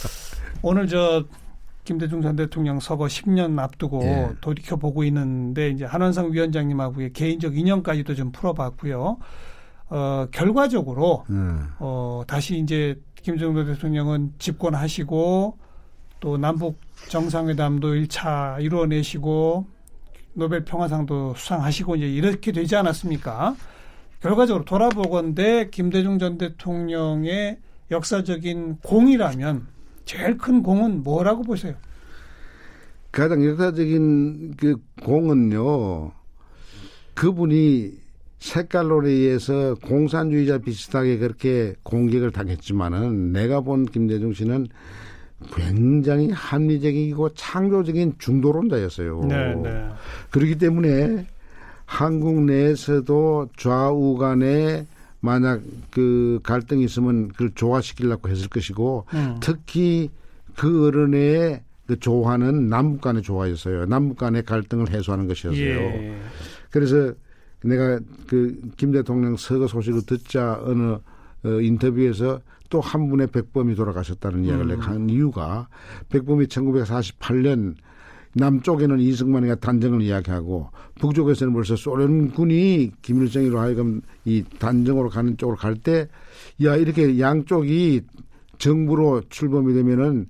오늘 0.62 0.88
저 0.88 1.23
김대중 1.85 2.21
전 2.23 2.35
대통령 2.35 2.81
서거 2.81 3.05
10년 3.05 3.57
앞두고 3.57 4.03
예. 4.03 4.31
돌이켜 4.41 4.75
보고 4.75 5.05
있는데 5.05 5.71
이제 5.71 5.85
한원상 5.85 6.33
위원장님하고의 6.33 7.12
개인적 7.12 7.57
인연까지도 7.57 8.17
좀 8.17 8.33
풀어봤고요. 8.33 9.19
어, 9.91 10.27
결과적으로 10.33 11.25
음, 11.31 11.69
어, 11.79 12.23
다시 12.27 12.59
이제 12.59 13.01
김정도 13.23 13.64
대통령은 13.64 14.33
집권하시고 14.41 15.57
또 16.21 16.37
남북 16.37 16.79
정상회담도 17.09 17.95
1차 17.95 18.63
이루어내시고 18.63 19.67
노벨 20.35 20.65
평화상도 20.65 21.35
수상하시고 21.37 21.97
이제 21.97 22.09
이렇게 22.09 22.53
되지 22.53 22.77
않았습니까? 22.77 23.57
결과적으로 24.21 24.65
돌아보건대 24.65 25.69
김대중 25.71 26.19
전 26.19 26.39
대통령의 26.39 27.59
역사적인 27.91 28.79
공이라면 28.83 29.67
제일 30.05 30.37
큰 30.39 30.63
공은 30.63 31.03
뭐라고 31.03 31.43
보세요? 31.43 31.75
가장 33.13 33.45
역사적인 33.45 34.55
그 34.57 34.77
공은요. 35.03 36.13
그분이 37.15 37.93
색깔론에 38.39 39.11
의해서 39.11 39.75
공산주의자 39.83 40.59
비슷하게 40.59 41.19
그렇게 41.19 41.75
공격을 41.83 42.31
당했지만은 42.31 43.33
내가 43.33 43.61
본 43.61 43.87
김대중 43.87 44.33
씨는 44.33 44.69
굉장히 45.55 46.31
합리적이고 46.31 47.35
창조적인 47.35 48.14
중도론자였어요. 48.18 49.24
네, 49.29 49.55
네. 49.55 49.88
그렇기 50.31 50.59
때문에 50.59 51.27
한국 51.85 52.42
내에서도 52.42 53.48
좌우 53.57 54.16
간에 54.16 54.87
만약 55.20 55.62
그 55.90 56.40
갈등이 56.42 56.85
있으면 56.85 57.29
그걸 57.29 57.51
조화시키려고 57.55 58.29
했을 58.29 58.48
것이고 58.48 59.07
음. 59.14 59.37
특히 59.40 60.11
그 60.57 60.87
어른의 60.87 61.62
그 61.87 61.98
조화는 61.98 62.68
남북 62.68 63.01
간의 63.01 63.22
조화였어요. 63.22 63.87
남북 63.87 64.18
간의 64.18 64.44
갈등을 64.44 64.90
해소하는 64.90 65.27
것이었어요. 65.27 65.61
예. 65.61 66.16
그래서 66.70 67.14
내가 67.64 67.98
그 68.27 68.61
김 68.77 68.92
대통령 68.92 69.37
서거 69.37 69.66
소식을 69.66 70.03
듣자 70.07 70.61
어느 70.62 70.98
어, 71.44 71.61
인터뷰에서 71.61 72.40
또 72.70 72.81
한 72.81 73.09
분의 73.09 73.29
백범이 73.29 73.74
돌아가셨다는 73.74 74.44
이야기를 74.44 74.72
음. 74.72 74.81
한 74.81 75.09
이유가 75.11 75.68
백범이 76.11 76.46
1948년 76.46 77.74
남쪽에는 78.35 79.01
이승만이가 79.01 79.55
단정을 79.55 80.03
이야기하고 80.03 80.68
북쪽에서는 81.01 81.55
벌써 81.55 81.77
소련군이 81.77 82.92
김일성이로 83.01 83.59
하여금 83.59 84.03
이 84.27 84.44
단정으로 84.59 85.09
가는 85.09 85.37
쪽으로 85.38 85.57
갈 85.57 85.77
때 85.77 86.09
야 86.62 86.77
이렇게 86.77 87.18
양쪽이 87.18 88.03
정부로 88.59 89.22
출범이 89.31 89.72
되면은 89.72 90.27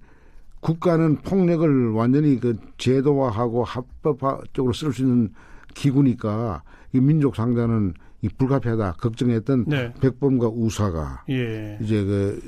국가는 0.60 1.16
폭력을 1.16 1.90
완전히 1.90 2.38
그 2.38 2.56
제도화하고 2.78 3.64
합법적으로 3.64 4.72
쓸 4.72 4.92
수 4.92 5.02
있는 5.02 5.30
기구니까 5.74 6.62
이 6.92 7.00
민족 7.00 7.34
상자는 7.34 7.94
이 8.22 8.28
불가피하다 8.28 8.94
걱정했던 8.98 9.64
네. 9.66 9.92
백범과 10.00 10.48
우사가 10.48 11.24
예. 11.30 11.78
이제 11.80 12.02
그 12.04 12.40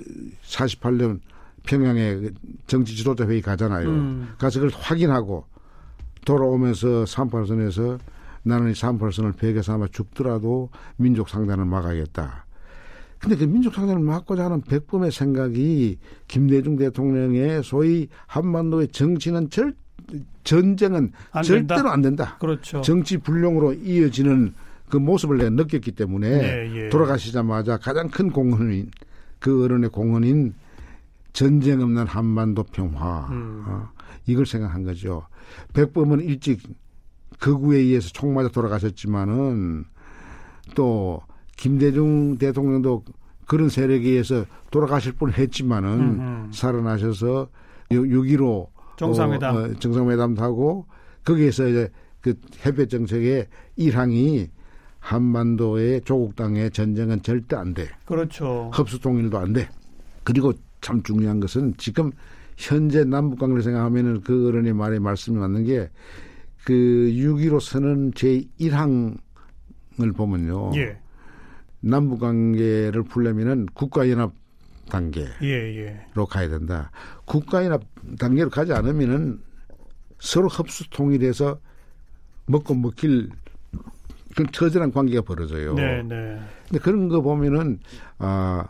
48년 0.45 1.21
평양에 1.65 2.15
그 2.17 2.35
정치 2.67 2.97
지도자 2.97 3.27
회의 3.27 3.41
가잖아요. 3.41 3.89
음. 3.89 4.29
가서 4.39 4.61
그걸 4.61 4.77
확인하고 4.81 5.45
돌아오면서 6.25 7.05
38선에서 7.05 7.99
나는 8.43 8.71
이 8.71 8.73
38선을 8.73 9.37
벽에 9.37 9.63
삼아 9.63 9.89
죽더라도 9.93 10.71
민족 10.97 11.29
상단을 11.29 11.65
막아야겠다. 11.65 12.47
근데 13.19 13.37
그 13.37 13.45
민족 13.45 13.75
상단을 13.75 14.01
막고자 14.03 14.47
하는 14.47 14.63
백범의 14.63 15.13
생각이 15.13 15.99
김대중 16.27 16.77
대통령의 16.77 17.63
소위 17.63 18.09
한반도의 18.27 18.89
정치는 18.89 19.51
절 19.51 19.75
전쟁은 20.43 21.13
안 21.31 21.43
절대로 21.43 21.91
안 21.91 22.01
된다. 22.01 22.37
그렇죠. 22.41 22.81
정치 22.81 23.19
불용으로 23.19 23.75
이어지는 23.75 24.55
그 24.91 24.97
모습을 24.97 25.39
내가 25.39 25.51
느꼈기 25.51 25.93
때문에 25.93 26.29
네, 26.29 26.73
예. 26.75 26.89
돌아가시자마자 26.89 27.79
가장 27.79 28.09
큰 28.09 28.31
공헌인 28.31 28.91
그 29.39 29.65
어른의 29.65 29.91
공헌인 29.91 30.55
전쟁 31.33 31.81
없는 31.81 32.07
한반도 32.07 32.65
평화 32.65 33.29
음. 33.31 33.65
어, 33.67 33.89
이걸 34.27 34.47
생각한 34.47 34.83
거죠. 34.83 35.27
백범은 35.73 36.21
일찍 36.21 36.61
극우에 37.39 37.79
의해서 37.79 38.11
총 38.11 38.35
맞아 38.35 38.49
돌아가셨지만은 38.49 39.85
또 40.75 41.23
김대중 41.57 42.37
대통령도 42.37 43.05
그런 43.47 43.69
세력에 43.69 44.09
의해서 44.09 44.45
돌아가실 44.71 45.13
뻔 45.13 45.33
했지만은 45.33 45.91
음음. 46.01 46.51
살아나셔서 46.53 47.49
6.15 47.91 48.69
정상회담 48.97 49.57
어, 49.57 49.59
어, 49.61 49.75
정상회담도 49.75 50.43
하고 50.43 50.87
거기에서 51.25 51.67
이제 51.69 51.91
그 52.21 52.35
해외 52.61 52.87
정책의 52.87 53.47
일항이 53.77 54.49
한반도의 55.01 56.03
조국 56.03 56.37
땅의 56.37 56.71
전쟁은 56.71 57.23
절대 57.23 57.57
안 57.57 57.75
돼. 57.75 57.89
그렇죠. 58.05 58.71
흡수 58.73 59.01
통일도 59.01 59.39
안 59.39 59.53
돼. 59.53 59.69
그리고 60.25 60.53
참 60.81 61.03
중요한 61.03 61.41
것은 61.41 61.75
지금 61.77 62.13
현재 62.57 63.05
남북 63.05 63.39
관계를 63.39 63.63
생각하면은 63.63 64.21
그 64.21 64.49
어른의 64.49 64.75
말에 64.75 64.99
말씀이 64.99 65.37
맞는 65.37 65.65
게 65.65 65.91
그 66.65 66.75
6.15 66.75 67.61
선언 67.61 68.11
제1항을 68.13 70.17
보면요. 70.17 70.73
예. 70.77 70.99
남북 71.81 72.21
관계를 72.21 73.03
풀려면은 73.05 73.67
국가연합 73.73 74.33
단계로 74.91 75.31
예, 75.43 75.49
예. 75.49 76.07
가야 76.29 76.49
된다. 76.49 76.91
국가연합 77.25 77.83
단계로 78.19 78.51
가지 78.51 78.73
않으면은 78.73 79.41
서로 80.19 80.49
흡수 80.49 80.91
통일해서 80.91 81.59
먹고 82.47 82.75
먹힐 82.75 83.31
그런 84.35 84.51
처절한 84.53 84.93
관계가 84.93 85.23
벌어져요. 85.23 85.75
네, 85.75 86.03
네. 86.03 86.41
근데 86.69 86.79
그런 86.83 87.09
거 87.09 87.21
보면은 87.21 87.81
아 88.19 88.67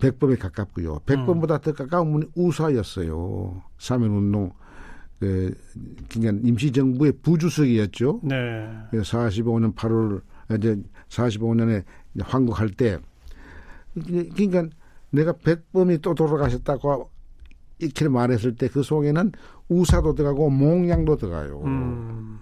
백범에 0.00 0.36
가깝고요. 0.36 1.00
백범보다 1.06 1.56
음. 1.56 1.60
더 1.60 1.72
가까운 1.72 2.12
분이 2.12 2.26
우사였어요. 2.34 3.62
사면운동 3.78 4.52
그 5.20 5.54
그러니까 6.08 6.46
임시 6.48 6.72
정부의 6.72 7.12
부주석이었죠. 7.22 8.20
네. 8.24 8.68
45년 8.92 9.74
8월 9.74 10.22
이제 10.56 10.80
45년에 11.08 11.84
환국할 12.20 12.70
때 12.70 12.98
그러니까 13.94 14.68
내가 15.10 15.32
백범이 15.32 15.98
또 15.98 16.14
돌아가셨다고 16.14 17.10
이렇게 17.78 18.08
말했을 18.08 18.56
때 18.56 18.68
그 18.68 18.82
속에는 18.82 19.32
우사도 19.68 20.14
들어가고 20.14 20.50
몽양도 20.50 21.16
들어가요. 21.16 21.62
음. 21.64 22.40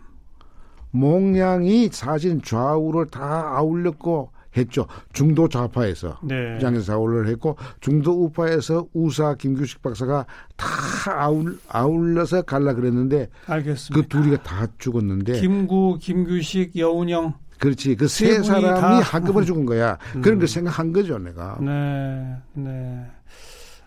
몽양이 0.97 1.91
사실 1.93 2.41
좌우를 2.43 3.07
다 3.07 3.53
아울렸고 3.57 4.31
했죠. 4.57 4.87
중도 5.13 5.47
좌파에서 5.49 6.19
네. 6.23 6.59
장에서 6.59 6.95
아울러 6.95 7.29
했고 7.29 7.57
중도 7.81 8.13
우파에서 8.25 8.87
우사 8.95 9.35
김규식 9.35 9.83
박사가 9.83 10.25
다 10.57 10.67
아울 11.15 11.59
아울러서 11.69 12.43
갈라 12.43 12.73
그랬는데 12.73 13.29
알겠습니다. 13.47 13.95
그 13.95 14.09
둘이가 14.09 14.43
다 14.43 14.67
죽었는데 14.79 15.41
김구 15.41 15.99
김규식 16.01 16.75
여운영 16.77 17.35
그렇지 17.59 17.97
그 17.97 18.07
세 18.09 18.43
사람이 18.43 19.03
한꺼번에 19.03 19.45
죽은 19.45 19.67
거야. 19.67 19.99
음. 20.17 20.23
그런 20.23 20.39
걸 20.39 20.49
생각한 20.49 20.93
거죠 20.93 21.19
내가. 21.19 21.59
네, 21.61 22.35
네. 22.55 23.07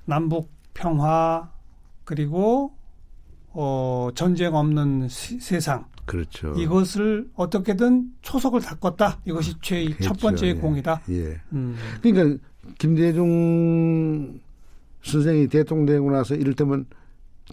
남북 0.05 0.51
평화 0.75 1.49
그리고 2.03 2.73
어 3.53 4.09
전쟁 4.13 4.53
없는 4.55 5.07
시, 5.07 5.39
세상. 5.39 5.85
그렇죠. 6.09 6.53
이것을 6.57 7.29
어떻게든 7.35 8.13
초석을 8.23 8.61
닦았다. 8.61 9.19
이것이 9.25 9.53
최첫 9.61 9.97
그렇죠. 9.97 10.13
번째 10.19 10.47
예. 10.47 10.53
공이다. 10.55 11.01
예. 11.11 11.39
음. 11.53 11.75
그러니까 12.01 12.43
김대중 12.79 14.39
선생이 15.03 15.47
대통령 15.47 15.85
되고 15.85 16.11
나서 16.11 16.33
이를테면 16.35 16.85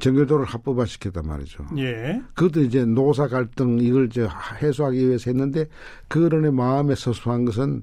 정교도를 0.00 0.46
합법화시켰단 0.46 1.26
말이죠. 1.26 1.66
예. 1.78 2.22
그것도 2.34 2.62
이제 2.62 2.84
노사 2.84 3.28
갈등 3.28 3.78
이걸 3.78 4.06
이제 4.06 4.26
해소하기 4.62 5.06
위해서 5.06 5.30
했는데 5.30 5.66
그런의 6.08 6.52
마음에 6.52 6.94
서수한 6.94 7.44
것은 7.44 7.82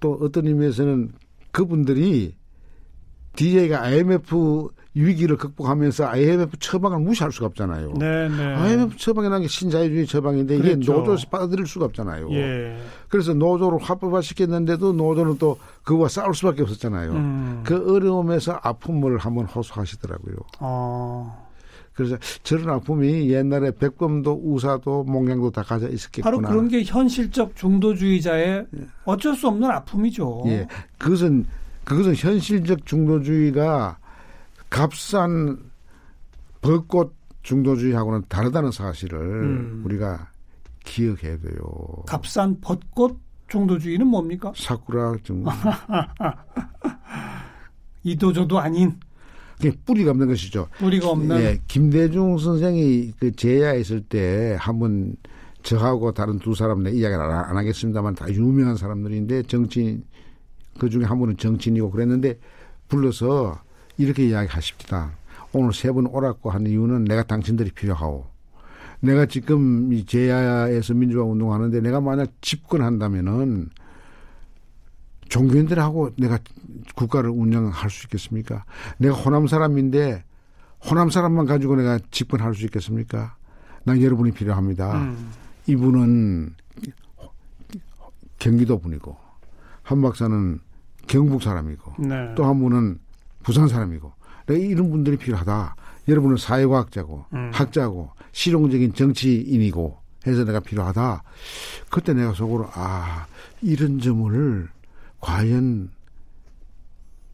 또 0.00 0.18
어떤 0.20 0.46
의미에서는 0.46 1.12
그분들이 1.52 2.34
DJ가 3.38 3.82
IMF 3.82 4.68
위기를 4.94 5.36
극복하면서 5.36 6.08
IMF 6.08 6.56
처방을 6.58 6.98
무시할 6.98 7.30
수가 7.30 7.46
없잖아요. 7.46 7.92
네, 7.96 8.28
네. 8.28 8.42
IMF 8.42 8.96
처방이라는 8.96 9.42
게 9.42 9.48
신자유주의 9.48 10.06
처방인데 10.08 10.58
그렇죠. 10.58 10.72
이게 10.82 10.92
노조에서 10.92 11.28
받아들일 11.28 11.66
수가 11.66 11.84
없잖아요. 11.84 12.32
예. 12.32 12.76
그래서 13.08 13.32
노조를 13.34 13.78
합법화 13.78 14.22
시켰는데도 14.22 14.92
노조는 14.92 15.38
또 15.38 15.56
그와 15.84 16.08
싸울 16.08 16.34
수밖에 16.34 16.62
없었잖아요. 16.62 17.12
음. 17.12 17.60
그 17.64 17.94
어려움에서 17.94 18.58
아픔을 18.60 19.18
한번 19.18 19.44
호소하시더라고요. 19.46 20.34
어. 20.58 21.48
그래서 21.94 22.16
저런 22.42 22.70
아픔이 22.70 23.30
옛날에 23.30 23.70
백범도 23.72 24.40
우사도 24.44 25.04
몽양도 25.04 25.50
다 25.52 25.62
가져 25.62 25.88
있었겠구나. 25.88 26.36
바로 26.36 26.48
그런 26.48 26.68
게 26.68 26.82
현실적 26.82 27.54
중도주의자의 27.54 28.66
예. 28.76 28.86
어쩔 29.04 29.36
수 29.36 29.46
없는 29.46 29.70
아픔이죠. 29.70 30.42
예. 30.46 30.66
그것은 30.96 31.46
그것은 31.88 32.14
현실적 32.14 32.84
중도주의가 32.84 33.96
값싼 34.68 35.58
벚꽃 36.60 37.14
중도주의하고는 37.42 38.24
다르다는 38.28 38.70
사실을 38.70 39.18
음. 39.18 39.82
우리가 39.86 40.28
기억해야 40.84 41.38
돼요. 41.38 41.58
값싼 42.06 42.60
벚꽃 42.60 43.18
중도주의는 43.48 44.06
뭡니까? 44.06 44.52
사쿠라 44.54 45.16
중도. 45.22 45.50
이도저도 48.04 48.58
아닌. 48.58 48.94
뿌리가 49.86 50.10
없는 50.10 50.28
것이죠. 50.28 50.68
뿌리가 50.78 51.08
없는. 51.08 51.40
예, 51.40 51.58
김대중 51.66 52.36
선생이 52.38 53.12
그 53.18 53.32
제야했을 53.32 54.02
때 54.02 54.56
한 54.60 54.78
번 54.78 55.16
저하고 55.62 56.12
다른 56.12 56.38
두 56.38 56.54
사람 56.54 56.82
내 56.84 56.90
이야기를 56.92 57.20
안 57.20 57.56
하겠습니다만 57.56 58.14
다 58.14 58.30
유명한 58.30 58.76
사람들인데 58.76 59.42
정치인 59.44 60.04
그 60.78 60.88
중에 60.90 61.04
한 61.04 61.18
분은 61.18 61.36
정치인이고 61.36 61.90
그랬는데 61.90 62.38
불러서 62.88 63.60
이렇게 63.96 64.28
이야기하십니다. 64.28 65.12
오늘 65.52 65.72
세 65.72 65.92
분 65.92 66.06
오라고 66.06 66.50
한 66.50 66.66
이유는 66.66 67.04
내가 67.04 67.22
당신들이 67.22 67.70
필요하고 67.72 68.26
내가 69.00 69.26
지금 69.26 69.92
이 69.92 70.04
제야에서 70.04 70.94
민주화 70.94 71.24
운동하는데 71.24 71.80
내가 71.80 72.00
만약 72.00 72.30
집권한다면은 72.40 73.70
종교인들하고 75.28 76.10
내가 76.18 76.38
국가를 76.94 77.30
운영할 77.30 77.90
수 77.90 78.06
있겠습니까? 78.06 78.64
내가 78.98 79.14
호남 79.14 79.46
사람인데 79.46 80.24
호남 80.88 81.10
사람만 81.10 81.46
가지고 81.46 81.76
내가 81.76 81.98
집권할 82.10 82.54
수 82.54 82.64
있겠습니까? 82.64 83.36
난 83.84 84.00
여러분이 84.00 84.32
필요합니다. 84.32 84.98
음. 85.02 85.30
이분은 85.66 86.54
경기도 88.38 88.78
분이고 88.78 89.16
한 89.82 90.02
박사는 90.02 90.60
경북 91.08 91.42
사람이고 91.42 91.94
네. 91.98 92.34
또한 92.36 92.58
분은 92.60 92.98
부산 93.42 93.66
사람이고 93.66 94.12
내가 94.46 94.58
이런 94.60 94.90
분들이 94.90 95.16
필요하다. 95.16 95.74
여러분은 96.06 96.36
사회과학자고 96.36 97.24
음. 97.34 97.50
학자고 97.52 98.10
실용적인 98.32 98.94
정치인이고 98.94 99.98
해서 100.26 100.44
내가 100.44 100.60
필요하다. 100.60 101.22
그때 101.90 102.14
내가 102.14 102.32
속으로 102.32 102.68
아 102.72 103.26
이런 103.60 103.98
점을 104.00 104.68
과연 105.20 105.90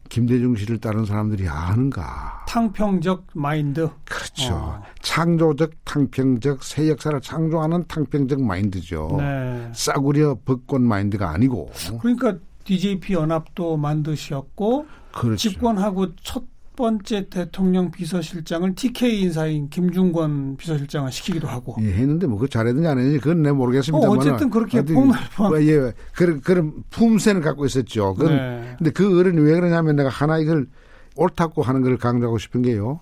김대중 0.09 0.55
씨를 0.55 0.79
따른 0.79 1.05
사람들이 1.05 1.47
아는가. 1.47 2.45
탕평적 2.47 3.25
마인드. 3.33 3.89
그렇죠. 4.05 4.53
어. 4.53 4.83
창조적, 5.01 5.71
탕평적, 5.83 6.63
새 6.63 6.89
역사를 6.89 7.19
창조하는 7.19 7.85
탕평적 7.87 8.41
마인드죠. 8.41 9.15
네. 9.17 9.69
싸구려 9.73 10.37
벚꽃 10.45 10.81
마인드가 10.81 11.31
아니고. 11.31 11.71
그러니까 12.01 12.37
DJP 12.65 13.13
연합도 13.13 13.77
만드셨고 13.77 14.85
그렇죠. 15.13 15.37
집권하고 15.37 16.15
첫 16.17 16.43
번째 16.75 17.29
대통령 17.29 17.89
비서실장을 17.89 18.75
TK 18.75 19.21
인사인 19.21 19.69
김중권 19.69 20.57
비서실장을 20.57 21.09
시키기도 21.11 21.47
하고. 21.47 21.77
예, 21.81 21.85
했는데 21.85 22.27
뭐 22.27 22.37
그 22.37 22.49
잘했는지 22.49 22.85
안 22.87 22.97
했는지 22.97 23.19
그건 23.19 23.43
내 23.43 23.51
모르겠습니다. 23.53 24.05
어, 24.09 24.11
어쨌든 24.11 24.49
그렇게 24.49 24.81
폭넓은. 24.83 25.17
뭐, 25.37 25.61
예, 25.63 25.93
그런, 26.13 26.41
그런 26.41 26.83
품새는 26.89 27.41
갖고 27.41 27.65
있었죠. 27.65 28.13
그건, 28.15 28.35
네. 28.35 28.75
근데 28.77 28.91
그 28.91 29.17
어른이 29.19 29.39
왜 29.39 29.53
그러냐면 29.53 29.95
내가 29.95 30.09
하나 30.09 30.37
이걸 30.37 30.67
옳다고 31.15 31.61
하는 31.61 31.81
걸 31.81 31.97
강조하고 31.97 32.37
싶은 32.37 32.61
게요. 32.61 32.99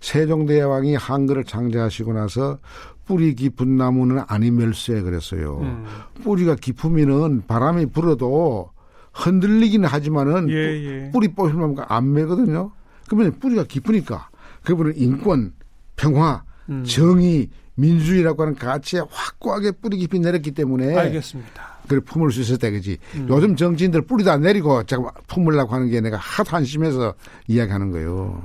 세종대왕이 0.00 0.94
한글을 0.94 1.44
창제하시고 1.44 2.14
나서 2.14 2.58
뿌리 3.04 3.34
깊은 3.34 3.76
나무는 3.76 4.22
아니멸세 4.26 5.02
그랬어요. 5.02 5.58
음. 5.60 5.84
뿌리가 6.24 6.54
깊으면은 6.54 7.42
바람이 7.46 7.86
불어도 7.86 8.70
흔들리기는 9.12 9.88
하지만은 9.88 10.48
예, 10.50 10.54
예. 10.54 11.10
뿌리 11.10 11.28
뽑히면 11.28 11.76
안 11.88 12.12
매거든요. 12.12 12.72
그러면 13.08 13.38
뿌리가 13.38 13.64
깊으니까 13.64 14.28
그분은 14.62 14.94
인권, 14.96 15.52
평화, 15.96 16.44
음. 16.68 16.84
정의, 16.84 17.48
민주주의라고 17.74 18.42
하는 18.42 18.54
가치에 18.54 19.00
확고하게 19.10 19.72
뿌리 19.72 19.96
깊이 19.96 20.18
내렸기 20.20 20.52
때문에 20.52 20.96
알겠습니다. 20.96 21.78
그걸 21.82 22.00
품을 22.02 22.30
수 22.30 22.42
있었다 22.42 22.70
그지. 22.70 22.98
음. 23.16 23.26
요즘 23.28 23.56
정치인들 23.56 24.02
뿌리도 24.02 24.30
안 24.30 24.42
내리고 24.42 24.82
잠깐 24.84 25.12
품으려고 25.26 25.74
하는 25.74 25.88
게 25.88 26.00
내가 26.00 26.16
하도 26.18 26.56
한심해서 26.56 27.14
이야기하는 27.48 27.90
거예요. 27.90 28.42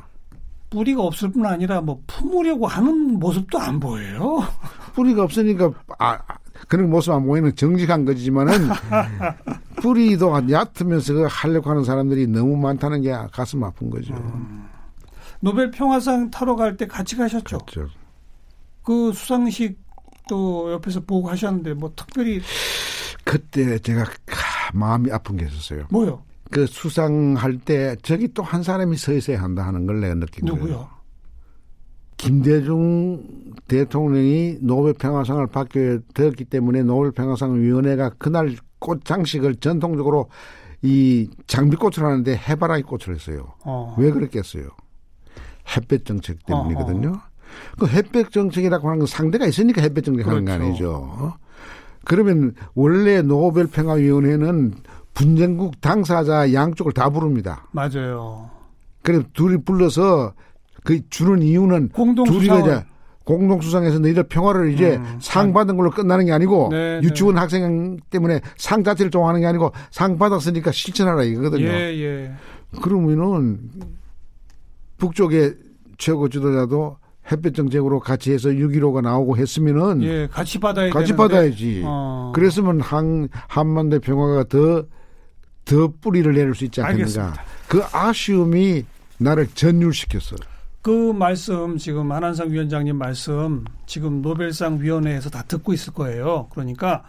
뿌리가 0.70 1.04
없을 1.04 1.32
뿐 1.32 1.46
아니라 1.46 1.82
뭐 1.82 2.02
품으려고 2.08 2.66
하는 2.66 3.20
모습도 3.20 3.60
안 3.60 3.80
보여요. 3.80 4.44
뿌리가 4.96 5.24
없으니까 5.24 5.72
아, 6.00 6.20
그런 6.68 6.90
모습 6.90 7.12
안 7.14 7.26
보이는 7.26 7.56
정직한 7.56 8.06
거지만은 8.06 8.54
뿌리도 9.82 10.32
얕으면서 10.50 11.14
그 11.14 11.28
하려고 11.30 11.70
하는 11.70 11.84
사람들이 11.84 12.28
너무 12.28 12.56
많다는 12.58 13.02
게 13.02 13.12
가슴 13.32 13.64
아픈 13.64 13.90
거죠. 13.90 14.14
음. 14.14 14.68
노벨 15.42 15.70
평화상 15.72 16.32
타러 16.32 16.56
갈 16.56 16.76
때 16.78 16.88
같이 16.88 17.16
가셨죠? 17.16 17.60
그렇죠. 17.60 17.88
그 18.84 19.12
수상식 19.14 19.78
또 20.28 20.72
옆에서 20.74 21.02
보고 21.02 21.30
하셨는데 21.30 21.74
뭐 21.76 21.92
특별히 21.96 22.42
그때 23.24 23.78
제가 23.80 24.06
마음이 24.74 25.12
아픈 25.12 25.38
게 25.38 25.46
있었어요. 25.46 25.86
뭐요? 25.92 26.24
그 26.52 26.66
수상할 26.68 27.58
때 27.60 27.96
저기 28.02 28.28
또 28.34 28.44
한 28.44 28.64
사람이 28.64 28.98
서 28.98 29.12
있어야 29.14 29.42
한다 29.42 29.66
하는 29.66 29.86
걸 29.86 30.00
내가 30.00 30.16
느낀 30.16 30.46
거예요. 30.48 30.56
누구요? 30.64 30.90
김대중 32.18 33.24
대통령이 33.68 34.58
노벨 34.62 34.94
평화상을 34.94 35.46
받게 35.48 36.00
되었기 36.14 36.46
때문에 36.46 36.84
노벨 36.84 37.12
평화상 37.12 37.56
위원회가 37.56 38.12
그날 38.18 38.56
꽃 38.80 39.04
장식을 39.04 39.56
전통적으로 39.58 40.30
이 40.82 41.30
장미꽃을 41.48 42.04
하는데 42.06 42.36
해바라기 42.36 42.84
꽃을 42.84 43.16
했어요. 43.16 43.54
어. 43.64 43.96
왜 43.98 44.12
그랬겠어요? 44.12 44.70
햇볕 45.76 46.06
정책 46.06 46.46
때문이거든요. 46.46 47.10
어허. 47.10 47.22
그 47.80 47.88
햇볕 47.88 48.32
정책이라고 48.32 48.88
하는 48.88 49.00
건 49.00 49.08
상대가 49.08 49.46
있으니까 49.48 49.82
햇볕 49.82 50.04
정책 50.04 50.28
하는 50.28 50.46
그렇죠. 50.46 50.60
거 50.60 50.66
아니죠. 50.66 51.34
그러면 52.04 52.54
원래 52.76 53.22
노벨 53.22 53.68
평화위원회는 53.68 54.74
분쟁국 55.14 55.82
당사자 55.82 56.54
양쪽을 56.54 56.92
다 56.92 57.10
부릅니다. 57.10 57.68
맞아요. 57.72 58.50
그래 59.02 59.22
둘이 59.34 59.58
불러서 59.64 60.34
그 60.86 61.02
주는 61.10 61.42
이유는 61.42 61.90
둘이가 62.26 62.60
이제 62.60 62.84
공동수상에서 63.26 64.00
너희들 64.00 64.24
평화를 64.24 64.72
이제 64.72 64.98
음, 64.98 65.18
상 65.20 65.52
받은 65.52 65.76
걸로 65.76 65.90
끝나는 65.90 66.26
게 66.26 66.32
아니고 66.32 66.70
네, 66.72 67.00
네. 67.02 67.08
유치원 67.08 67.36
네. 67.36 67.42
학생 67.42 67.98
때문에 68.12 68.40
상 68.56 68.84
자체를 68.84 69.10
좋아하는 69.10 69.42
게 69.42 69.48
아니고 69.48 69.72
상 69.90 70.18
받았으니까 70.20 70.72
실천하라 70.72 71.24
이거거든요. 71.24 71.66
예, 71.66 72.00
예. 72.00 72.32
그러면은 72.82 73.60
북쪽의 74.98 75.56
최고 75.98 76.30
지도자도 76.30 76.98
햇볕 77.32 77.56
정책으로 77.56 78.00
같이 78.00 78.32
해서 78.32 78.50
6.15가 78.50 79.02
나오고 79.02 79.38
했으면은 79.38 80.04
예, 80.04 80.28
같이 80.32 80.60
받아야 80.60 80.92
같이 80.92 81.14
되는데. 81.14 81.34
받아야지. 81.34 81.82
어. 81.84 82.32
그랬으면 82.36 82.80
한 82.80 83.28
한반도 83.48 84.00
평화가 84.00 84.44
더더 84.44 85.94
뿌리를 86.00 86.32
내릴 86.32 86.54
수 86.54 86.64
있지 86.66 86.80
않겠는가. 86.82 87.32
알겠습니다. 87.32 87.44
그 87.68 87.82
아쉬움이 87.92 88.86
나를 89.18 89.48
전율시켰어. 89.48 90.36
그 90.86 90.92
말씀 91.14 91.80
지금 91.80 92.12
한한상 92.12 92.52
위원장님 92.52 92.96
말씀 92.96 93.66
지금 93.88 94.22
노벨상 94.22 94.80
위원회에서 94.80 95.32
다 95.32 95.42
듣고 95.42 95.74
있을 95.74 95.94
거예요. 95.94 96.46
그러니까 96.52 97.02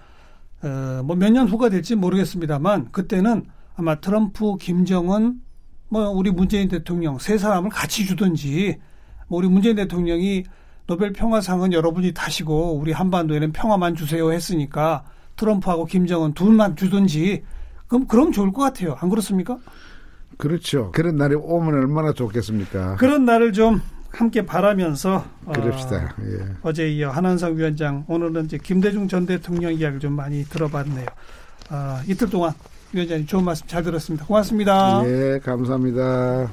어, 0.63 1.03
뭐몇 1.05 1.31
년 1.31 1.47
후가 1.47 1.69
될지 1.69 1.95
모르겠습니다만 1.95 2.91
그때는 2.91 3.45
아마 3.75 3.97
트럼프, 3.97 4.57
김정은, 4.57 5.43
뭐 5.91 6.09
우리 6.09 6.31
문재인 6.31 6.71
대통령 6.71 7.19
세 7.19 7.37
사람을 7.37 7.69
같이 7.69 8.07
주든지 8.07 8.79
뭐 9.29 9.41
우리 9.41 9.49
문재인 9.49 9.77
대통령이 9.77 10.45
노벨 10.87 11.13
평화상은 11.13 11.75
여러분이 11.75 12.15
타시고 12.15 12.79
우리 12.79 12.93
한반도에는 12.93 13.53
평화만 13.53 13.95
주세요 13.95 14.33
했으니까 14.33 15.05
트럼프하고 15.37 15.85
김정은 15.85 16.33
둘만 16.33 16.77
주든지 16.77 17.45
그럼 17.89 18.07
그럼 18.07 18.33
좋을 18.33 18.53
것 18.53 18.63
같아요. 18.63 18.97
안 19.01 19.11
그렇습니까? 19.11 19.59
그렇죠. 20.37 20.93
그런 20.93 21.17
날이 21.17 21.35
오면 21.35 21.75
얼마나 21.75 22.13
좋겠습니까? 22.13 22.97
그런 22.97 23.25
날을 23.25 23.53
좀 23.53 23.81
함께 24.11 24.45
바라면서 24.45 25.25
그럽시다. 25.55 26.15
어, 26.19 26.23
예. 26.23 26.55
어제 26.63 26.89
이어 26.89 27.11
한한상 27.11 27.57
위원장 27.57 28.05
오늘은 28.09 28.47
이제 28.47 28.59
김대중 28.59 29.09
전 29.09 29.27
대통령 29.27 29.73
이야기를 29.73 30.01
좀 30.01 30.13
많이 30.13 30.45
들어봤네요. 30.45 31.07
어, 31.71 32.01
이틀 32.07 32.31
동안 32.31 32.53
위원장님 32.93 33.27
좋은 33.27 33.45
말씀 33.45 33.67
잘 33.67 33.83
들었습니다. 33.83 34.25
고맙습니다. 34.25 35.03
예, 35.07 35.39
감사합니다. 35.43 36.51